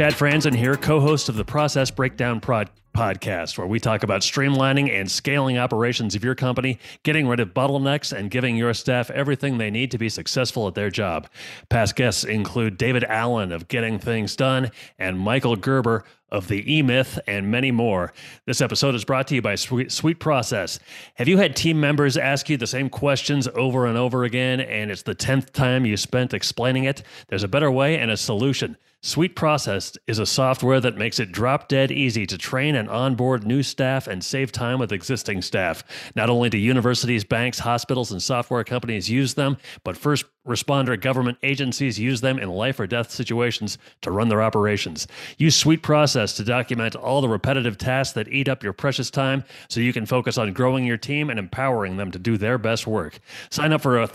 Chad 0.00 0.14
Franzen 0.14 0.54
here, 0.54 0.76
co 0.76 0.98
host 0.98 1.28
of 1.28 1.36
the 1.36 1.44
Process 1.44 1.90
Breakdown 1.90 2.40
Prod- 2.40 2.70
podcast, 2.96 3.58
where 3.58 3.66
we 3.66 3.78
talk 3.78 4.02
about 4.02 4.22
streamlining 4.22 4.90
and 4.90 5.10
scaling 5.10 5.58
operations 5.58 6.14
of 6.14 6.24
your 6.24 6.34
company, 6.34 6.78
getting 7.02 7.28
rid 7.28 7.38
of 7.38 7.52
bottlenecks, 7.52 8.10
and 8.10 8.30
giving 8.30 8.56
your 8.56 8.72
staff 8.72 9.10
everything 9.10 9.58
they 9.58 9.70
need 9.70 9.90
to 9.90 9.98
be 9.98 10.08
successful 10.08 10.66
at 10.66 10.74
their 10.74 10.88
job. 10.88 11.28
Past 11.68 11.96
guests 11.96 12.24
include 12.24 12.78
David 12.78 13.04
Allen 13.04 13.52
of 13.52 13.68
Getting 13.68 13.98
Things 13.98 14.34
Done 14.34 14.70
and 14.98 15.18
Michael 15.18 15.54
Gerber 15.54 16.06
of 16.30 16.48
the 16.48 16.64
E 16.74 16.80
Myth 16.80 17.18
and 17.26 17.50
many 17.50 17.70
more. 17.70 18.14
This 18.46 18.62
episode 18.62 18.94
is 18.94 19.04
brought 19.04 19.26
to 19.26 19.34
you 19.34 19.42
by 19.42 19.54
Sweet, 19.56 19.92
Sweet 19.92 20.18
Process. 20.18 20.78
Have 21.16 21.28
you 21.28 21.36
had 21.36 21.54
team 21.54 21.78
members 21.78 22.16
ask 22.16 22.48
you 22.48 22.56
the 22.56 22.66
same 22.66 22.88
questions 22.88 23.48
over 23.54 23.84
and 23.84 23.98
over 23.98 24.24
again, 24.24 24.60
and 24.60 24.90
it's 24.90 25.02
the 25.02 25.14
10th 25.14 25.50
time 25.50 25.84
you 25.84 25.98
spent 25.98 26.32
explaining 26.32 26.84
it? 26.84 27.02
There's 27.28 27.42
a 27.42 27.48
better 27.48 27.70
way 27.70 27.98
and 27.98 28.10
a 28.10 28.16
solution. 28.16 28.78
Sweet 29.02 29.34
Process 29.34 29.96
is 30.06 30.18
a 30.18 30.26
software 30.26 30.78
that 30.78 30.98
makes 30.98 31.18
it 31.18 31.32
drop 31.32 31.68
dead 31.68 31.90
easy 31.90 32.26
to 32.26 32.36
train 32.36 32.74
and 32.74 32.86
onboard 32.90 33.46
new 33.46 33.62
staff 33.62 34.06
and 34.06 34.22
save 34.22 34.52
time 34.52 34.78
with 34.78 34.92
existing 34.92 35.40
staff. 35.40 35.82
Not 36.14 36.28
only 36.28 36.50
do 36.50 36.58
universities, 36.58 37.24
banks, 37.24 37.60
hospitals, 37.60 38.12
and 38.12 38.22
software 38.22 38.62
companies 38.62 39.08
use 39.08 39.32
them, 39.32 39.56
but 39.84 39.96
first 39.96 40.26
responder 40.46 41.00
government 41.00 41.38
agencies 41.42 41.98
use 41.98 42.20
them 42.20 42.38
in 42.38 42.50
life 42.50 42.78
or 42.78 42.86
death 42.86 43.10
situations 43.10 43.78
to 44.02 44.10
run 44.10 44.28
their 44.28 44.42
operations. 44.42 45.08
Use 45.38 45.56
Sweet 45.56 45.82
Process 45.82 46.34
to 46.34 46.44
document 46.44 46.94
all 46.94 47.22
the 47.22 47.28
repetitive 47.28 47.78
tasks 47.78 48.12
that 48.12 48.28
eat 48.28 48.50
up 48.50 48.62
your 48.62 48.74
precious 48.74 49.10
time 49.10 49.44
so 49.70 49.80
you 49.80 49.94
can 49.94 50.04
focus 50.04 50.36
on 50.36 50.52
growing 50.52 50.84
your 50.84 50.98
team 50.98 51.30
and 51.30 51.38
empowering 51.38 51.96
them 51.96 52.10
to 52.10 52.18
do 52.18 52.36
their 52.36 52.58
best 52.58 52.86
work. 52.86 53.18
Sign 53.48 53.72
up 53.72 53.80
for 53.80 53.98
a 53.98 54.10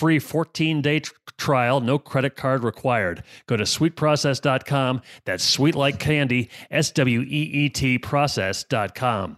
free 0.00 0.18
14 0.18 0.80
day 0.80 1.00
t- 1.00 1.10
trial, 1.36 1.82
no 1.82 1.98
credit 1.98 2.34
card 2.34 2.64
required. 2.64 3.22
Go 3.46 3.58
to 3.58 3.64
sweetprocess.com. 3.64 5.02
That's 5.26 5.44
sweet 5.44 5.74
like 5.74 5.98
candy, 5.98 6.48
S 6.70 6.90
W 6.92 7.20
E 7.20 7.26
E 7.26 7.68
T 7.68 7.98
process.com. 7.98 9.36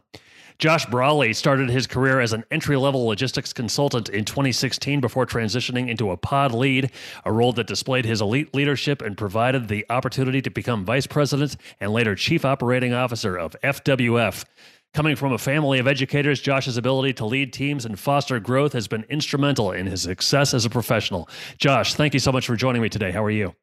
Josh 0.61 0.87
Brawley 0.87 1.33
started 1.33 1.69
his 1.69 1.89
career 1.89 2.21
as 2.21 2.33
an 2.33 2.45
entry 2.53 2.77
level 2.77 3.05
logistics 3.07 3.53
consultant 3.53 4.09
in 4.09 4.25
2016 4.25 5.01
before 5.01 5.27
transitioning 5.27 5.89
into 5.89 6.13
a 6.13 6.17
pod 6.17 6.53
lead, 6.53 6.93
a 7.25 7.33
role 7.33 7.53
that 7.55 7.67
displayed 7.67 8.05
his 8.05 8.21
elite 8.21 8.55
leadership 8.55 9.03
and 9.03 9.19
provided 9.19 9.67
the 9.67 9.85
opportunity 9.91 10.41
to 10.41 10.51
become 10.51 10.85
vice 10.85 11.09
president 11.09 11.57
and 11.81 11.93
later 11.93 12.15
chief 12.15 12.45
operating 12.45 12.95
officer 12.95 13.37
of 13.37 13.57
FWF. 13.65 14.45
Coming 14.95 15.17
from 15.17 15.33
a 15.33 15.39
family 15.39 15.79
of 15.79 15.87
educators, 15.87 16.39
Josh's 16.39 16.77
ability 16.77 17.15
to 17.15 17.25
lead 17.25 17.51
teams 17.51 17.87
and 17.87 17.99
foster 17.99 18.39
growth 18.39 18.75
has 18.75 18.87
been 18.87 19.05
instrumental 19.09 19.73
in 19.73 19.87
his 19.87 20.03
success 20.03 20.53
as 20.53 20.67
a 20.67 20.71
professional. 20.71 21.31
Josh, 21.57 21.95
thank 21.95 22.13
you 22.13 22.21
so 22.21 22.31
much 22.31 22.47
for 22.47 22.57
joining 22.57 22.83
me 22.83 22.91
today. 22.91 23.11
How 23.11 23.25
are 23.25 23.31
you? 23.31 23.55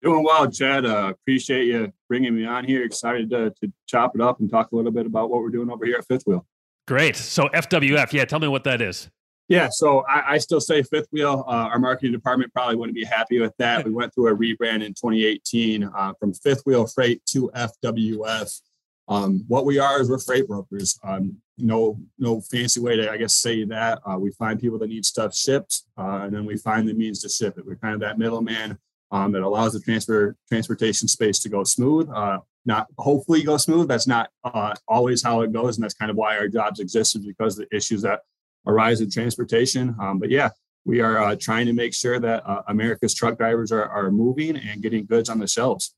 Doing 0.00 0.22
well, 0.22 0.48
Chad. 0.48 0.86
Uh, 0.86 1.12
appreciate 1.12 1.64
you 1.64 1.92
bringing 2.08 2.36
me 2.36 2.46
on 2.46 2.64
here. 2.64 2.84
Excited 2.84 3.30
to, 3.30 3.52
to 3.60 3.72
chop 3.88 4.14
it 4.14 4.20
up 4.20 4.38
and 4.38 4.48
talk 4.48 4.70
a 4.70 4.76
little 4.76 4.92
bit 4.92 5.06
about 5.06 5.28
what 5.28 5.42
we're 5.42 5.50
doing 5.50 5.70
over 5.70 5.84
here 5.84 5.96
at 5.96 6.06
Fifth 6.06 6.22
Wheel. 6.24 6.46
Great. 6.86 7.16
So 7.16 7.48
FWF, 7.48 8.12
yeah, 8.12 8.24
tell 8.24 8.38
me 8.38 8.46
what 8.46 8.62
that 8.62 8.80
is. 8.80 9.10
Yeah, 9.48 9.68
so 9.70 10.04
I, 10.08 10.34
I 10.34 10.38
still 10.38 10.60
say 10.60 10.84
Fifth 10.84 11.08
Wheel. 11.10 11.44
Uh, 11.48 11.50
our 11.50 11.80
marketing 11.80 12.12
department 12.12 12.52
probably 12.52 12.76
wouldn't 12.76 12.94
be 12.94 13.04
happy 13.04 13.40
with 13.40 13.54
that. 13.58 13.84
We 13.84 13.92
went 13.92 14.14
through 14.14 14.28
a 14.28 14.36
rebrand 14.36 14.84
in 14.84 14.94
2018 14.94 15.82
uh, 15.82 16.12
from 16.20 16.32
Fifth 16.32 16.62
Wheel 16.64 16.86
Freight 16.86 17.26
to 17.26 17.50
FWF. 17.56 18.60
Um, 19.08 19.44
what 19.46 19.64
we 19.64 19.78
are 19.78 20.00
is 20.00 20.10
we're 20.10 20.18
freight 20.18 20.48
brokers. 20.48 20.98
Um, 21.04 21.36
no, 21.58 21.98
no 22.18 22.40
fancy 22.40 22.80
way 22.80 22.96
to, 22.96 23.10
I 23.10 23.16
guess, 23.16 23.34
say 23.34 23.64
that. 23.64 24.00
Uh, 24.04 24.18
we 24.18 24.30
find 24.32 24.60
people 24.60 24.78
that 24.80 24.88
need 24.88 25.06
stuff 25.06 25.34
shipped, 25.34 25.82
uh, 25.96 26.22
and 26.24 26.34
then 26.34 26.44
we 26.44 26.56
find 26.56 26.88
the 26.88 26.94
means 26.94 27.20
to 27.22 27.28
ship 27.28 27.56
it. 27.56 27.64
We're 27.64 27.76
kind 27.76 27.94
of 27.94 28.00
that 28.00 28.18
middleman 28.18 28.78
um, 29.10 29.32
that 29.32 29.42
allows 29.42 29.72
the 29.72 29.80
transfer 29.80 30.36
transportation 30.48 31.08
space 31.08 31.38
to 31.40 31.48
go 31.48 31.64
smooth. 31.64 32.10
Uh, 32.10 32.40
not 32.64 32.88
hopefully 32.98 33.42
go 33.42 33.56
smooth. 33.56 33.88
That's 33.88 34.08
not 34.08 34.30
uh, 34.42 34.74
always 34.88 35.22
how 35.22 35.42
it 35.42 35.52
goes, 35.52 35.76
and 35.76 35.84
that's 35.84 35.94
kind 35.94 36.10
of 36.10 36.16
why 36.16 36.36
our 36.36 36.48
jobs 36.48 36.80
exist 36.80 37.16
is 37.16 37.24
because 37.24 37.58
of 37.58 37.68
the 37.68 37.76
issues 37.76 38.02
that 38.02 38.20
arise 38.66 39.00
in 39.00 39.10
transportation. 39.10 39.94
Um, 40.00 40.18
but 40.18 40.30
yeah, 40.30 40.50
we 40.84 41.00
are 41.00 41.18
uh, 41.18 41.36
trying 41.40 41.66
to 41.66 41.72
make 41.72 41.94
sure 41.94 42.18
that 42.18 42.42
uh, 42.44 42.62
America's 42.66 43.14
truck 43.14 43.38
drivers 43.38 43.70
are, 43.70 43.84
are 43.84 44.10
moving 44.10 44.56
and 44.56 44.82
getting 44.82 45.06
goods 45.06 45.28
on 45.28 45.38
the 45.38 45.46
shelves. 45.46 45.94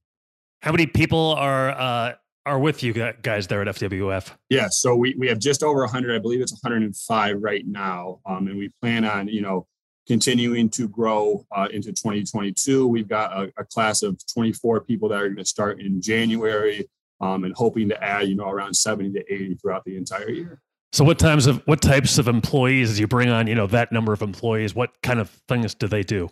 How 0.61 0.73
many 0.73 0.87
people 0.87 1.35
are 1.39 2.17
are 2.49 2.59
with 2.59 2.83
you 2.83 2.93
guys 3.23 3.47
there 3.47 3.63
at 3.63 3.69
FWF? 3.69 4.31
Yeah, 4.49 4.69
so 4.71 4.97
we, 4.97 5.15
we 5.19 5.29
have 5.29 5.39
just 5.39 5.63
over 5.63 5.81
100. 5.81 6.17
I 6.17 6.19
believe 6.19 6.41
it's 6.41 6.53
105 6.53 7.37
right 7.41 7.67
now, 7.67 8.21
um, 8.27 8.49
and 8.49 8.59
we 8.59 8.71
plan 8.81 9.05
on 9.05 9.29
you 9.29 9.43
know 9.43 9.67
continuing 10.07 10.71
to 10.71 10.89
grow 10.89 11.47
uh, 11.55 11.69
into 11.71 11.91
2022. 11.91 12.89
We've 12.89 13.07
got 13.07 13.33
a, 13.33 13.53
a, 13.59 13.65
class 13.65 14.03
of 14.03 14.19
24 14.33 14.81
people 14.81 15.11
that 15.11 15.21
are 15.21 15.27
going 15.27 15.37
to 15.37 15.45
start 15.45 15.81
in 15.81 16.01
January, 16.01 16.89
um, 17.21 17.45
and 17.45 17.55
hoping 17.55 17.91
to 17.91 18.03
add 18.03 18.29
you 18.29 18.35
know 18.35 18.49
around 18.49 18.75
70 18.75 19.13
to 19.13 19.33
80 19.33 19.55
throughout 19.57 19.85
the 19.85 19.97
entire 19.97 20.31
year. 20.31 20.61
So, 20.93 21.05
what 21.05 21.19
times 21.19 21.47
of 21.47 21.63
what 21.67 21.83
types 21.83 22.19
of 22.19 22.29
employees 22.29 22.91
as 22.91 22.99
you 22.99 23.07
bring 23.07 23.29
on? 23.29 23.47
You 23.47 23.55
know 23.55 23.67
that 23.69 23.93
number 23.93 24.13
of 24.13 24.23
employees. 24.23 24.75
What 24.75 24.91
kind 25.03 25.21
of 25.21 25.29
things 25.47 25.75
do 25.75 25.87
they 25.87 26.03
do? 26.03 26.31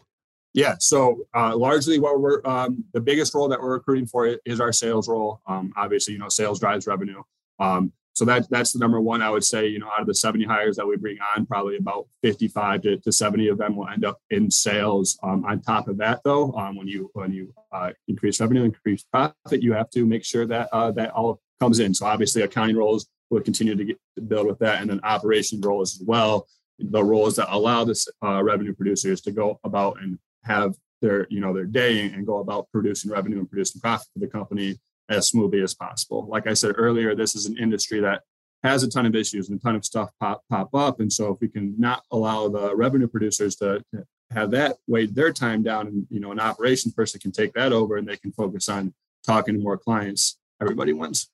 Yeah, 0.56 0.76
so 0.80 1.26
uh, 1.34 1.54
largely 1.54 1.98
what 1.98 2.18
we're 2.18 2.40
um, 2.46 2.82
the 2.94 3.00
biggest 3.00 3.34
role 3.34 3.46
that 3.48 3.60
we're 3.60 3.74
recruiting 3.74 4.06
for 4.06 4.38
is 4.46 4.58
our 4.58 4.72
sales 4.72 5.06
role. 5.06 5.42
Um, 5.46 5.70
obviously, 5.76 6.14
you 6.14 6.18
know, 6.18 6.30
sales 6.30 6.58
drives 6.58 6.86
revenue. 6.86 7.22
Um, 7.60 7.92
so 8.14 8.24
that 8.24 8.48
that's 8.48 8.72
the 8.72 8.78
number 8.78 8.98
one 8.98 9.20
I 9.20 9.28
would 9.28 9.44
say. 9.44 9.66
You 9.66 9.80
know, 9.80 9.88
out 9.88 10.00
of 10.00 10.06
the 10.06 10.14
70 10.14 10.46
hires 10.46 10.76
that 10.76 10.86
we 10.86 10.96
bring 10.96 11.18
on, 11.36 11.44
probably 11.44 11.76
about 11.76 12.06
55 12.22 12.80
to, 12.82 12.96
to 12.96 13.12
70 13.12 13.48
of 13.48 13.58
them 13.58 13.76
will 13.76 13.86
end 13.88 14.06
up 14.06 14.18
in 14.30 14.50
sales. 14.50 15.18
Um, 15.22 15.44
on 15.44 15.60
top 15.60 15.88
of 15.88 15.98
that, 15.98 16.22
though, 16.24 16.54
um, 16.54 16.74
when 16.74 16.88
you 16.88 17.10
when 17.12 17.34
you 17.34 17.52
uh, 17.70 17.90
increase 18.08 18.40
revenue, 18.40 18.64
increase 18.64 19.04
profit, 19.12 19.62
you 19.62 19.74
have 19.74 19.90
to 19.90 20.06
make 20.06 20.24
sure 20.24 20.46
that 20.46 20.70
uh, 20.72 20.90
that 20.92 21.10
all 21.10 21.38
comes 21.60 21.80
in. 21.80 21.92
So 21.92 22.06
obviously, 22.06 22.40
accounting 22.40 22.76
roles 22.76 23.06
will 23.28 23.42
continue 23.42 23.74
to, 23.74 23.84
get, 23.84 23.98
to 24.14 24.22
build 24.22 24.46
with 24.46 24.58
that, 24.60 24.80
and 24.80 24.88
then 24.88 25.00
operation 25.02 25.60
roles 25.60 26.00
as 26.00 26.06
well. 26.06 26.46
The 26.78 27.04
roles 27.04 27.36
that 27.36 27.54
allow 27.54 27.84
this 27.84 28.08
uh, 28.24 28.42
revenue 28.42 28.74
producers 28.74 29.20
to 29.22 29.32
go 29.32 29.60
about 29.62 30.00
and 30.00 30.18
have 30.46 30.74
their 31.02 31.26
you 31.30 31.40
know 31.40 31.52
their 31.52 31.64
day 31.64 32.06
and 32.06 32.26
go 32.26 32.38
about 32.38 32.68
producing 32.72 33.10
revenue 33.10 33.38
and 33.38 33.48
producing 33.48 33.80
profit 33.80 34.06
for 34.12 34.20
the 34.20 34.26
company 34.26 34.78
as 35.08 35.28
smoothly 35.28 35.62
as 35.62 35.74
possible. 35.74 36.26
Like 36.28 36.46
I 36.46 36.54
said 36.54 36.74
earlier, 36.78 37.14
this 37.14 37.36
is 37.36 37.46
an 37.46 37.56
industry 37.58 38.00
that 38.00 38.22
has 38.62 38.82
a 38.82 38.88
ton 38.88 39.06
of 39.06 39.14
issues 39.14 39.48
and 39.48 39.60
a 39.60 39.62
ton 39.62 39.76
of 39.76 39.84
stuff 39.84 40.10
pop 40.20 40.42
pop 40.50 40.74
up, 40.74 41.00
and 41.00 41.12
so 41.12 41.32
if 41.32 41.40
we 41.40 41.48
can 41.48 41.74
not 41.78 42.02
allow 42.10 42.48
the 42.48 42.74
revenue 42.74 43.08
producers 43.08 43.56
to, 43.56 43.82
to 43.94 44.04
have 44.30 44.50
that 44.50 44.76
weigh 44.88 45.06
their 45.06 45.32
time 45.32 45.62
down, 45.62 45.86
and 45.86 46.06
you 46.10 46.20
know 46.20 46.32
an 46.32 46.40
operations 46.40 46.94
person 46.94 47.20
can 47.20 47.32
take 47.32 47.52
that 47.54 47.72
over 47.72 47.96
and 47.96 48.08
they 48.08 48.16
can 48.16 48.32
focus 48.32 48.68
on 48.68 48.92
talking 49.24 49.54
to 49.54 49.60
more 49.60 49.76
clients, 49.76 50.38
everybody 50.60 50.92
wins. 50.92 51.28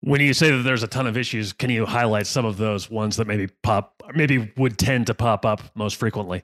When 0.00 0.20
you 0.20 0.34
say 0.34 0.50
that 0.50 0.64
there's 0.64 0.82
a 0.82 0.88
ton 0.88 1.06
of 1.06 1.16
issues, 1.16 1.52
can 1.52 1.70
you 1.70 1.86
highlight 1.86 2.26
some 2.26 2.44
of 2.44 2.56
those 2.56 2.90
ones 2.90 3.16
that 3.16 3.28
maybe 3.28 3.46
pop, 3.62 4.02
maybe 4.14 4.52
would 4.56 4.76
tend 4.76 5.06
to 5.06 5.14
pop 5.14 5.46
up 5.46 5.62
most 5.76 5.94
frequently? 5.94 6.42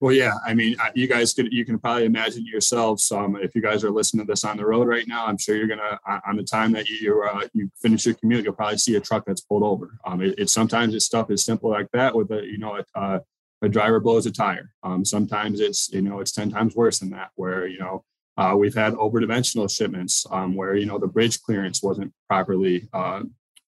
Well, 0.00 0.12
yeah. 0.12 0.34
I 0.44 0.52
mean, 0.52 0.76
you 0.94 1.06
guys 1.06 1.32
could 1.32 1.50
you 1.52 1.64
can 1.64 1.78
probably 1.78 2.04
imagine 2.04 2.44
yourselves. 2.44 3.10
Um, 3.10 3.36
if 3.36 3.54
you 3.54 3.62
guys 3.62 3.82
are 3.82 3.90
listening 3.90 4.26
to 4.26 4.30
this 4.30 4.44
on 4.44 4.58
the 4.58 4.66
road 4.66 4.88
right 4.88 5.08
now, 5.08 5.24
I'm 5.24 5.38
sure 5.38 5.56
you're 5.56 5.66
gonna 5.66 5.98
on 6.26 6.36
the 6.36 6.42
time 6.42 6.72
that 6.72 6.88
you 6.88 7.22
uh, 7.22 7.46
you 7.54 7.70
finish 7.80 8.04
your 8.04 8.14
commute, 8.14 8.44
you'll 8.44 8.52
probably 8.52 8.76
see 8.76 8.96
a 8.96 9.00
truck 9.00 9.24
that's 9.26 9.40
pulled 9.40 9.62
over. 9.62 9.96
Um, 10.04 10.20
it, 10.20 10.34
it 10.38 10.50
sometimes 10.50 10.94
it's 10.94 11.06
stuff 11.06 11.30
as 11.30 11.44
simple 11.44 11.70
like 11.70 11.90
that 11.92 12.14
with 12.14 12.30
a 12.30 12.44
you 12.44 12.58
know 12.58 12.76
a, 12.76 12.98
uh, 12.98 13.20
a 13.62 13.68
driver 13.70 13.98
blows 13.98 14.26
a 14.26 14.30
tire. 14.30 14.70
Um, 14.82 15.02
sometimes 15.02 15.60
it's 15.60 15.90
you 15.90 16.02
know 16.02 16.20
it's 16.20 16.32
ten 16.32 16.50
times 16.50 16.76
worse 16.76 16.98
than 16.98 17.10
that, 17.10 17.30
where 17.36 17.66
you 17.66 17.78
know 17.78 18.04
uh, 18.36 18.54
we've 18.54 18.74
had 18.74 18.94
over-dimensional 18.96 19.66
shipments 19.66 20.26
um, 20.30 20.54
where 20.54 20.76
you 20.76 20.84
know 20.84 20.98
the 20.98 21.06
bridge 21.06 21.40
clearance 21.40 21.82
wasn't 21.82 22.12
properly 22.28 22.86
uh, 22.92 23.22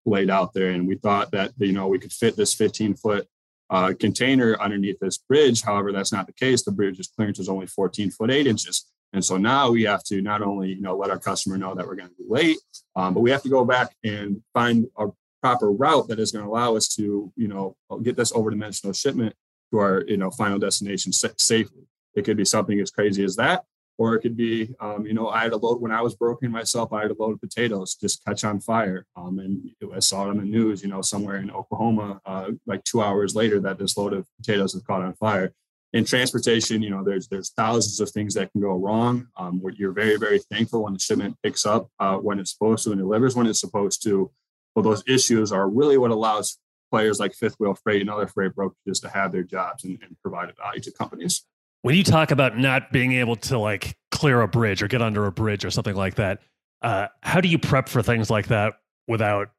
laid 0.04 0.28
out 0.28 0.52
there, 0.52 0.72
and 0.72 0.86
we 0.86 0.96
thought 0.96 1.30
that 1.30 1.52
you 1.56 1.72
know 1.72 1.88
we 1.88 1.98
could 1.98 2.12
fit 2.12 2.36
this 2.36 2.52
15 2.52 2.96
foot 2.96 3.26
uh, 3.70 3.92
container 3.98 4.58
underneath 4.60 4.98
this 5.00 5.18
bridge. 5.18 5.62
However, 5.62 5.92
that's 5.92 6.12
not 6.12 6.26
the 6.26 6.32
case. 6.32 6.62
The 6.62 6.72
bridge's 6.72 7.08
clearance 7.08 7.38
is 7.38 7.48
only 7.48 7.66
14 7.66 8.10
foot 8.10 8.30
8 8.30 8.46
inches. 8.46 8.86
And 9.12 9.24
so 9.24 9.36
now 9.36 9.70
we 9.70 9.84
have 9.84 10.04
to 10.04 10.20
not 10.20 10.42
only 10.42 10.70
you 10.70 10.82
know 10.82 10.96
let 10.96 11.10
our 11.10 11.18
customer 11.18 11.56
know 11.56 11.74
that 11.74 11.86
we're 11.86 11.96
going 11.96 12.10
to 12.10 12.14
be 12.14 12.24
late, 12.28 12.58
um, 12.96 13.14
but 13.14 13.20
we 13.20 13.30
have 13.30 13.42
to 13.42 13.48
go 13.48 13.64
back 13.64 13.94
and 14.04 14.42
find 14.52 14.86
a 14.98 15.08
proper 15.40 15.70
route 15.70 16.08
that 16.08 16.18
is 16.18 16.32
going 16.32 16.44
to 16.44 16.50
allow 16.50 16.76
us 16.76 16.88
to 16.96 17.32
you 17.36 17.48
know 17.48 17.76
get 18.02 18.16
this 18.16 18.32
over 18.32 18.50
dimensional 18.50 18.92
shipment 18.92 19.34
to 19.72 19.78
our 19.78 20.04
you 20.06 20.16
know 20.16 20.30
final 20.30 20.58
destination 20.58 21.12
safely. 21.12 21.84
It 22.14 22.24
could 22.24 22.36
be 22.36 22.44
something 22.44 22.80
as 22.80 22.90
crazy 22.90 23.24
as 23.24 23.36
that, 23.36 23.64
or 23.98 24.14
it 24.14 24.20
could 24.20 24.36
be, 24.36 24.74
um, 24.80 25.04
you 25.04 25.12
know, 25.12 25.28
I 25.28 25.42
had 25.42 25.52
a 25.52 25.56
load 25.56 25.80
when 25.80 25.90
I 25.90 26.00
was 26.00 26.14
broken 26.14 26.52
myself. 26.52 26.92
I 26.92 27.02
had 27.02 27.10
a 27.10 27.16
load 27.18 27.32
of 27.32 27.40
potatoes 27.40 27.96
just 27.96 28.24
catch 28.24 28.44
on 28.44 28.60
fire, 28.60 29.04
um, 29.16 29.40
and 29.40 29.70
I 29.92 29.98
saw 29.98 30.24
it 30.24 30.30
on 30.30 30.38
the 30.38 30.44
news, 30.44 30.82
you 30.82 30.88
know, 30.88 31.02
somewhere 31.02 31.36
in 31.38 31.50
Oklahoma, 31.50 32.20
uh, 32.24 32.52
like 32.64 32.84
two 32.84 33.02
hours 33.02 33.34
later, 33.34 33.60
that 33.60 33.78
this 33.78 33.96
load 33.96 34.12
of 34.12 34.26
potatoes 34.36 34.72
has 34.72 34.82
caught 34.82 35.02
on 35.02 35.14
fire. 35.14 35.52
In 35.94 36.04
transportation, 36.04 36.80
you 36.80 36.90
know, 36.90 37.02
there's 37.02 37.28
there's 37.28 37.50
thousands 37.50 37.98
of 37.98 38.10
things 38.10 38.34
that 38.34 38.52
can 38.52 38.60
go 38.60 38.74
wrong. 38.76 39.26
Um, 39.36 39.60
you're 39.74 39.92
very 39.92 40.16
very 40.16 40.38
thankful 40.38 40.84
when 40.84 40.92
the 40.92 40.98
shipment 41.00 41.36
picks 41.42 41.66
up 41.66 41.88
uh, 41.98 42.16
when 42.16 42.38
it's 42.38 42.52
supposed 42.52 42.84
to 42.84 42.92
and 42.92 43.00
delivers 43.00 43.34
when 43.34 43.46
it's 43.46 43.60
supposed 43.60 44.02
to. 44.04 44.30
Well, 44.76 44.84
those 44.84 45.02
issues 45.08 45.50
are 45.50 45.68
really 45.68 45.98
what 45.98 46.12
allows 46.12 46.58
players 46.92 47.18
like 47.18 47.34
Fifth 47.34 47.56
Wheel 47.58 47.74
Freight 47.74 48.00
and 48.00 48.10
other 48.10 48.28
freight 48.28 48.52
brokerages 48.54 49.00
to 49.00 49.08
have 49.08 49.32
their 49.32 49.42
jobs 49.42 49.84
and, 49.84 49.98
and 50.02 50.16
provide 50.22 50.54
value 50.56 50.80
to 50.82 50.92
companies 50.92 51.44
when 51.82 51.94
you 51.94 52.04
talk 52.04 52.30
about 52.30 52.58
not 52.58 52.92
being 52.92 53.12
able 53.12 53.36
to 53.36 53.58
like 53.58 53.96
clear 54.10 54.40
a 54.40 54.48
bridge 54.48 54.82
or 54.82 54.88
get 54.88 55.02
under 55.02 55.26
a 55.26 55.32
bridge 55.32 55.64
or 55.64 55.70
something 55.70 55.94
like 55.94 56.16
that, 56.16 56.40
uh, 56.82 57.08
how 57.22 57.40
do 57.40 57.48
you 57.48 57.58
prep 57.58 57.88
for 57.88 58.02
things 58.02 58.30
like 58.30 58.48
that 58.48 58.74
without 59.06 59.50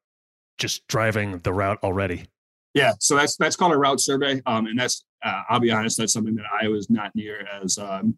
just 0.57 0.87
driving 0.87 1.37
the 1.39 1.53
route 1.53 1.79
already? 1.83 2.25
Yeah, 2.73 2.93
so 2.99 3.15
that's 3.15 3.35
that's 3.37 3.55
called 3.55 3.73
a 3.73 3.77
route 3.77 3.99
survey, 3.99 4.41
um, 4.45 4.67
and 4.67 4.79
that's 4.79 5.03
uh, 5.23 5.41
I'll 5.49 5.59
be 5.59 5.71
honest, 5.71 5.97
that's 5.97 6.13
something 6.13 6.35
that 6.35 6.45
I 6.61 6.67
was 6.67 6.89
not 6.89 7.15
near 7.15 7.47
as 7.61 7.77
um, 7.77 8.17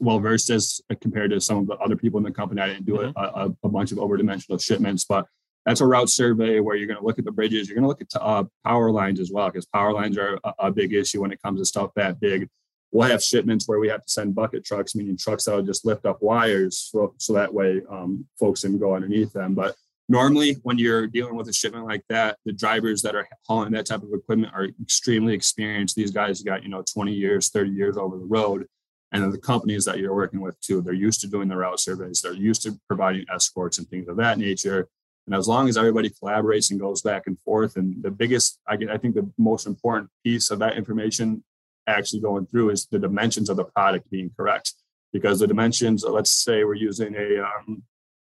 well 0.00 0.18
versed 0.18 0.50
as 0.50 0.80
compared 1.00 1.30
to 1.30 1.40
some 1.40 1.58
of 1.58 1.66
the 1.66 1.74
other 1.74 1.96
people 1.96 2.18
in 2.18 2.24
the 2.24 2.32
company. 2.32 2.60
I 2.60 2.66
didn't 2.66 2.86
do 2.86 2.94
mm-hmm. 2.94 3.18
a, 3.18 3.46
a, 3.46 3.56
a, 3.62 3.68
bunch 3.68 3.92
of 3.92 3.98
overdimensional 3.98 4.60
shipments, 4.62 5.04
but 5.04 5.26
that's 5.64 5.80
a 5.80 5.86
route 5.86 6.10
survey 6.10 6.60
where 6.60 6.76
you're 6.76 6.88
going 6.88 6.98
to 6.98 7.04
look 7.04 7.18
at 7.18 7.24
the 7.24 7.32
bridges. 7.32 7.68
You're 7.68 7.76
going 7.76 7.84
to 7.84 7.88
look 7.88 8.02
at 8.02 8.08
uh, 8.20 8.44
power 8.64 8.90
lines 8.90 9.20
as 9.20 9.30
well, 9.30 9.46
because 9.46 9.66
power 9.66 9.92
lines 9.92 10.18
are 10.18 10.38
a, 10.42 10.54
a, 10.58 10.72
big 10.72 10.92
issue 10.92 11.20
when 11.20 11.30
it 11.30 11.40
comes 11.40 11.60
to 11.60 11.64
stuff 11.64 11.92
that 11.94 12.18
big 12.18 12.48
we'll 12.96 13.08
have 13.08 13.22
shipments 13.22 13.68
where 13.68 13.78
we 13.78 13.88
have 13.88 14.02
to 14.02 14.10
send 14.10 14.34
bucket 14.34 14.64
trucks, 14.64 14.94
meaning 14.94 15.18
trucks 15.18 15.44
that 15.44 15.54
will 15.54 15.62
just 15.62 15.84
lift 15.84 16.06
up 16.06 16.22
wires 16.22 16.88
so, 16.90 17.14
so 17.18 17.34
that 17.34 17.52
way 17.52 17.82
um, 17.90 18.24
folks 18.40 18.62
can 18.62 18.78
go 18.78 18.94
underneath 18.94 19.32
them. 19.34 19.54
But 19.54 19.76
normally, 20.08 20.54
when 20.62 20.78
you're 20.78 21.06
dealing 21.06 21.36
with 21.36 21.46
a 21.48 21.52
shipment 21.52 21.84
like 21.84 22.04
that, 22.08 22.38
the 22.46 22.52
drivers 22.52 23.02
that 23.02 23.14
are 23.14 23.28
hauling 23.46 23.72
that 23.72 23.84
type 23.84 24.02
of 24.02 24.14
equipment 24.14 24.52
are 24.54 24.68
extremely 24.80 25.34
experienced. 25.34 25.94
These 25.94 26.10
guys 26.10 26.40
got, 26.42 26.62
you 26.62 26.70
know, 26.70 26.82
20 26.90 27.12
years, 27.12 27.50
30 27.50 27.70
years 27.70 27.98
over 27.98 28.16
the 28.16 28.24
road. 28.24 28.66
And 29.12 29.22
then 29.22 29.30
the 29.30 29.38
companies 29.38 29.84
that 29.84 29.98
you're 29.98 30.14
working 30.14 30.40
with 30.40 30.58
too, 30.62 30.80
they're 30.80 30.94
used 30.94 31.20
to 31.20 31.26
doing 31.26 31.48
the 31.48 31.56
route 31.56 31.80
surveys, 31.80 32.22
they're 32.22 32.32
used 32.32 32.62
to 32.62 32.80
providing 32.88 33.26
escorts 33.32 33.76
and 33.76 33.86
things 33.88 34.08
of 34.08 34.16
that 34.16 34.38
nature. 34.38 34.88
And 35.26 35.34
as 35.34 35.46
long 35.46 35.68
as 35.68 35.76
everybody 35.76 36.08
collaborates 36.08 36.70
and 36.70 36.80
goes 36.80 37.02
back 37.02 37.24
and 37.26 37.38
forth, 37.40 37.76
and 37.76 38.02
the 38.02 38.10
biggest, 38.10 38.58
I, 38.66 38.78
I 38.90 38.96
think 38.96 39.16
the 39.16 39.30
most 39.36 39.66
important 39.66 40.08
piece 40.24 40.50
of 40.50 40.60
that 40.60 40.76
information 40.76 41.44
actually 41.86 42.20
going 42.20 42.46
through 42.46 42.70
is 42.70 42.86
the 42.86 42.98
dimensions 42.98 43.48
of 43.48 43.56
the 43.56 43.64
product 43.64 44.10
being 44.10 44.30
correct. 44.36 44.72
Because 45.12 45.38
the 45.38 45.46
dimensions, 45.46 46.04
let's 46.04 46.30
say 46.30 46.64
we're 46.64 46.74
using 46.74 47.14
a 47.14 47.42
um, 47.42 47.82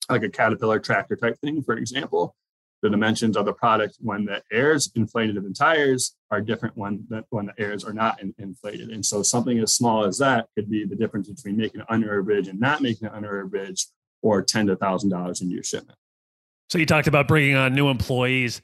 like 0.08 0.22
a 0.24 0.28
caterpillar 0.28 0.80
tractor 0.80 1.14
type 1.14 1.38
thing, 1.40 1.62
for 1.62 1.76
example, 1.76 2.34
the 2.82 2.90
dimensions 2.90 3.36
of 3.36 3.44
the 3.44 3.52
product 3.52 3.96
when 4.00 4.24
the 4.24 4.42
airs 4.50 4.90
inflated 4.94 5.36
in 5.36 5.52
tires 5.52 6.16
are 6.30 6.40
different 6.40 6.76
when 6.76 7.04
the, 7.08 7.24
when 7.30 7.46
the 7.46 7.54
airs 7.58 7.84
are 7.84 7.92
not 7.92 8.20
in, 8.22 8.34
inflated. 8.38 8.88
And 8.88 9.04
so 9.04 9.22
something 9.22 9.58
as 9.58 9.74
small 9.74 10.04
as 10.04 10.18
that 10.18 10.48
could 10.56 10.70
be 10.70 10.84
the 10.84 10.96
difference 10.96 11.28
between 11.28 11.56
making 11.56 11.80
an 11.80 11.86
under 11.88 12.22
bridge 12.22 12.48
and 12.48 12.58
not 12.58 12.80
making 12.80 13.08
an 13.08 13.14
under 13.14 13.44
bridge 13.46 13.86
or 14.22 14.42
ten 14.42 14.66
to 14.66 14.76
thousand 14.76 15.10
dollars 15.10 15.42
in 15.42 15.50
your 15.50 15.62
shipment. 15.62 15.98
So 16.70 16.78
you 16.78 16.86
talked 16.86 17.08
about 17.08 17.28
bringing 17.28 17.56
on 17.56 17.74
new 17.74 17.88
employees. 17.88 18.62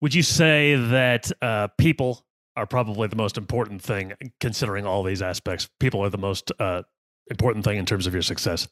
Would 0.00 0.14
you 0.14 0.22
say 0.22 0.74
that 0.74 1.30
uh, 1.40 1.68
people 1.78 2.24
are 2.56 2.66
probably 2.66 3.08
the 3.08 3.16
most 3.16 3.38
important 3.38 3.82
thing 3.82 4.12
considering 4.40 4.86
all 4.86 5.02
these 5.02 5.22
aspects. 5.22 5.68
People 5.80 6.00
are 6.00 6.10
the 6.10 6.18
most 6.18 6.52
uh, 6.58 6.82
important 7.30 7.64
thing 7.64 7.78
in 7.78 7.86
terms 7.86 8.06
of 8.06 8.12
your 8.12 8.22
success. 8.22 8.68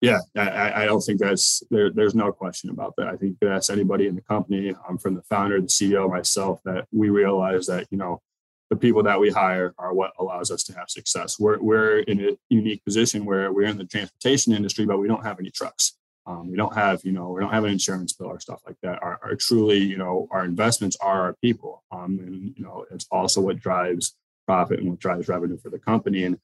Yeah, 0.00 0.18
I, 0.36 0.82
I 0.82 0.84
don't 0.84 1.00
think 1.00 1.20
that's 1.20 1.62
there, 1.70 1.90
there's 1.90 2.14
no 2.14 2.30
question 2.30 2.68
about 2.68 2.94
that. 2.98 3.08
I 3.08 3.16
think 3.16 3.38
that's 3.40 3.70
anybody 3.70 4.06
in 4.06 4.14
the 4.14 4.20
company, 4.20 4.74
um, 4.88 4.98
from 4.98 5.14
the 5.14 5.22
founder, 5.22 5.60
the 5.60 5.68
CEO, 5.68 6.10
myself, 6.10 6.60
that 6.64 6.86
we 6.92 7.08
realize 7.08 7.66
that 7.66 7.86
you 7.90 7.96
know 7.96 8.20
the 8.68 8.76
people 8.76 9.02
that 9.04 9.18
we 9.18 9.30
hire 9.30 9.74
are 9.78 9.94
what 9.94 10.12
allows 10.18 10.50
us 10.50 10.62
to 10.64 10.74
have 10.74 10.90
success. 10.90 11.38
We're 11.38 11.58
we're 11.60 12.00
in 12.00 12.20
a 12.20 12.36
unique 12.50 12.84
position 12.84 13.24
where 13.24 13.50
we're 13.52 13.68
in 13.68 13.78
the 13.78 13.86
transportation 13.86 14.52
industry, 14.52 14.84
but 14.84 14.98
we 14.98 15.08
don't 15.08 15.24
have 15.24 15.38
any 15.38 15.50
trucks. 15.50 15.96
Um, 16.26 16.50
we 16.50 16.56
don't 16.56 16.74
have, 16.74 17.04
you 17.04 17.12
know, 17.12 17.30
we 17.30 17.40
don't 17.40 17.52
have 17.52 17.64
an 17.64 17.70
insurance 17.70 18.12
bill 18.12 18.28
or 18.28 18.40
stuff 18.40 18.60
like 18.66 18.76
that. 18.82 19.00
Our, 19.02 19.18
our 19.22 19.36
truly, 19.36 19.78
you 19.78 19.96
know, 19.96 20.26
our 20.32 20.44
investments 20.44 20.96
are 21.00 21.22
our 21.22 21.34
people. 21.34 21.84
Um, 21.92 22.18
and, 22.18 22.54
you 22.56 22.64
know, 22.64 22.84
it's 22.90 23.06
also 23.10 23.40
what 23.40 23.60
drives 23.60 24.16
profit 24.46 24.80
and 24.80 24.90
what 24.90 24.98
drives 24.98 25.28
revenue 25.28 25.56
for 25.56 25.70
the 25.70 25.78
company. 25.78 26.24
And 26.24 26.38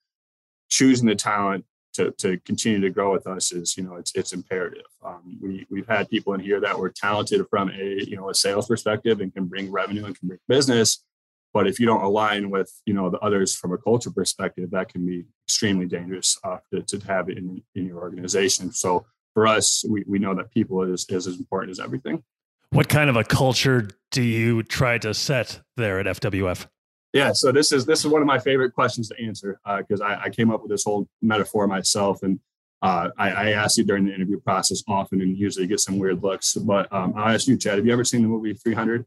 choosing 0.68 1.08
the 1.08 1.16
talent 1.16 1.64
to, 1.94 2.12
to 2.12 2.38
continue 2.38 2.80
to 2.80 2.90
grow 2.90 3.12
with 3.12 3.26
us 3.26 3.52
is, 3.52 3.76
you 3.76 3.82
know, 3.82 3.96
it's, 3.96 4.14
it's 4.14 4.32
imperative. 4.32 4.86
Um, 5.04 5.38
we, 5.42 5.66
we've 5.68 5.88
had 5.88 6.08
people 6.08 6.32
in 6.34 6.40
here 6.40 6.60
that 6.60 6.78
were 6.78 6.90
talented 6.90 7.44
from 7.50 7.70
a, 7.70 8.04
you 8.04 8.16
know, 8.16 8.30
a 8.30 8.34
sales 8.34 8.68
perspective 8.68 9.20
and 9.20 9.34
can 9.34 9.46
bring 9.46 9.70
revenue 9.70 10.04
and 10.04 10.18
can 10.18 10.28
bring 10.28 10.40
business. 10.48 11.04
But 11.52 11.66
if 11.66 11.78
you 11.78 11.86
don't 11.86 12.02
align 12.02 12.50
with, 12.50 12.72
you 12.86 12.94
know, 12.94 13.10
the 13.10 13.18
others 13.18 13.54
from 13.54 13.72
a 13.72 13.78
culture 13.78 14.10
perspective, 14.10 14.70
that 14.70 14.88
can 14.88 15.04
be 15.04 15.24
extremely 15.46 15.86
dangerous 15.86 16.38
uh, 16.44 16.58
to, 16.72 16.82
to 16.82 17.06
have 17.06 17.28
in, 17.28 17.62
in 17.74 17.86
your 17.86 17.98
organization. 17.98 18.72
So 18.72 19.04
for 19.34 19.46
us, 19.46 19.84
we, 19.88 20.04
we 20.06 20.18
know 20.18 20.34
that 20.34 20.50
people 20.50 20.82
is, 20.82 21.06
is 21.08 21.26
as 21.26 21.38
important 21.38 21.70
as 21.70 21.80
everything. 21.80 22.22
What 22.70 22.88
kind 22.88 23.10
of 23.10 23.16
a 23.16 23.24
culture 23.24 23.88
do 24.10 24.22
you 24.22 24.62
try 24.62 24.98
to 24.98 25.12
set 25.12 25.60
there 25.76 26.00
at 26.00 26.06
FWF? 26.06 26.66
Yeah, 27.12 27.32
so 27.32 27.52
this 27.52 27.72
is 27.72 27.84
this 27.84 28.00
is 28.00 28.06
one 28.06 28.22
of 28.22 28.26
my 28.26 28.38
favorite 28.38 28.72
questions 28.72 29.08
to 29.10 29.22
answer 29.22 29.60
because 29.76 30.00
uh, 30.00 30.04
I, 30.04 30.22
I, 30.24 30.30
came 30.30 30.50
up 30.50 30.62
with 30.62 30.70
this 30.70 30.84
whole 30.84 31.06
metaphor 31.20 31.66
myself, 31.66 32.22
and 32.22 32.40
uh, 32.80 33.10
I, 33.18 33.30
I 33.30 33.50
ask 33.50 33.76
you 33.76 33.84
during 33.84 34.06
the 34.06 34.14
interview 34.14 34.40
process 34.40 34.82
often, 34.88 35.20
and 35.20 35.36
usually 35.36 35.66
get 35.66 35.80
some 35.80 35.98
weird 35.98 36.22
looks. 36.22 36.54
But 36.54 36.90
um, 36.90 37.12
I'll 37.14 37.34
ask 37.34 37.46
you, 37.46 37.58
Chad, 37.58 37.76
have 37.76 37.84
you 37.84 37.92
ever 37.92 38.04
seen 38.04 38.22
the 38.22 38.28
movie 38.28 38.54
300? 38.54 39.04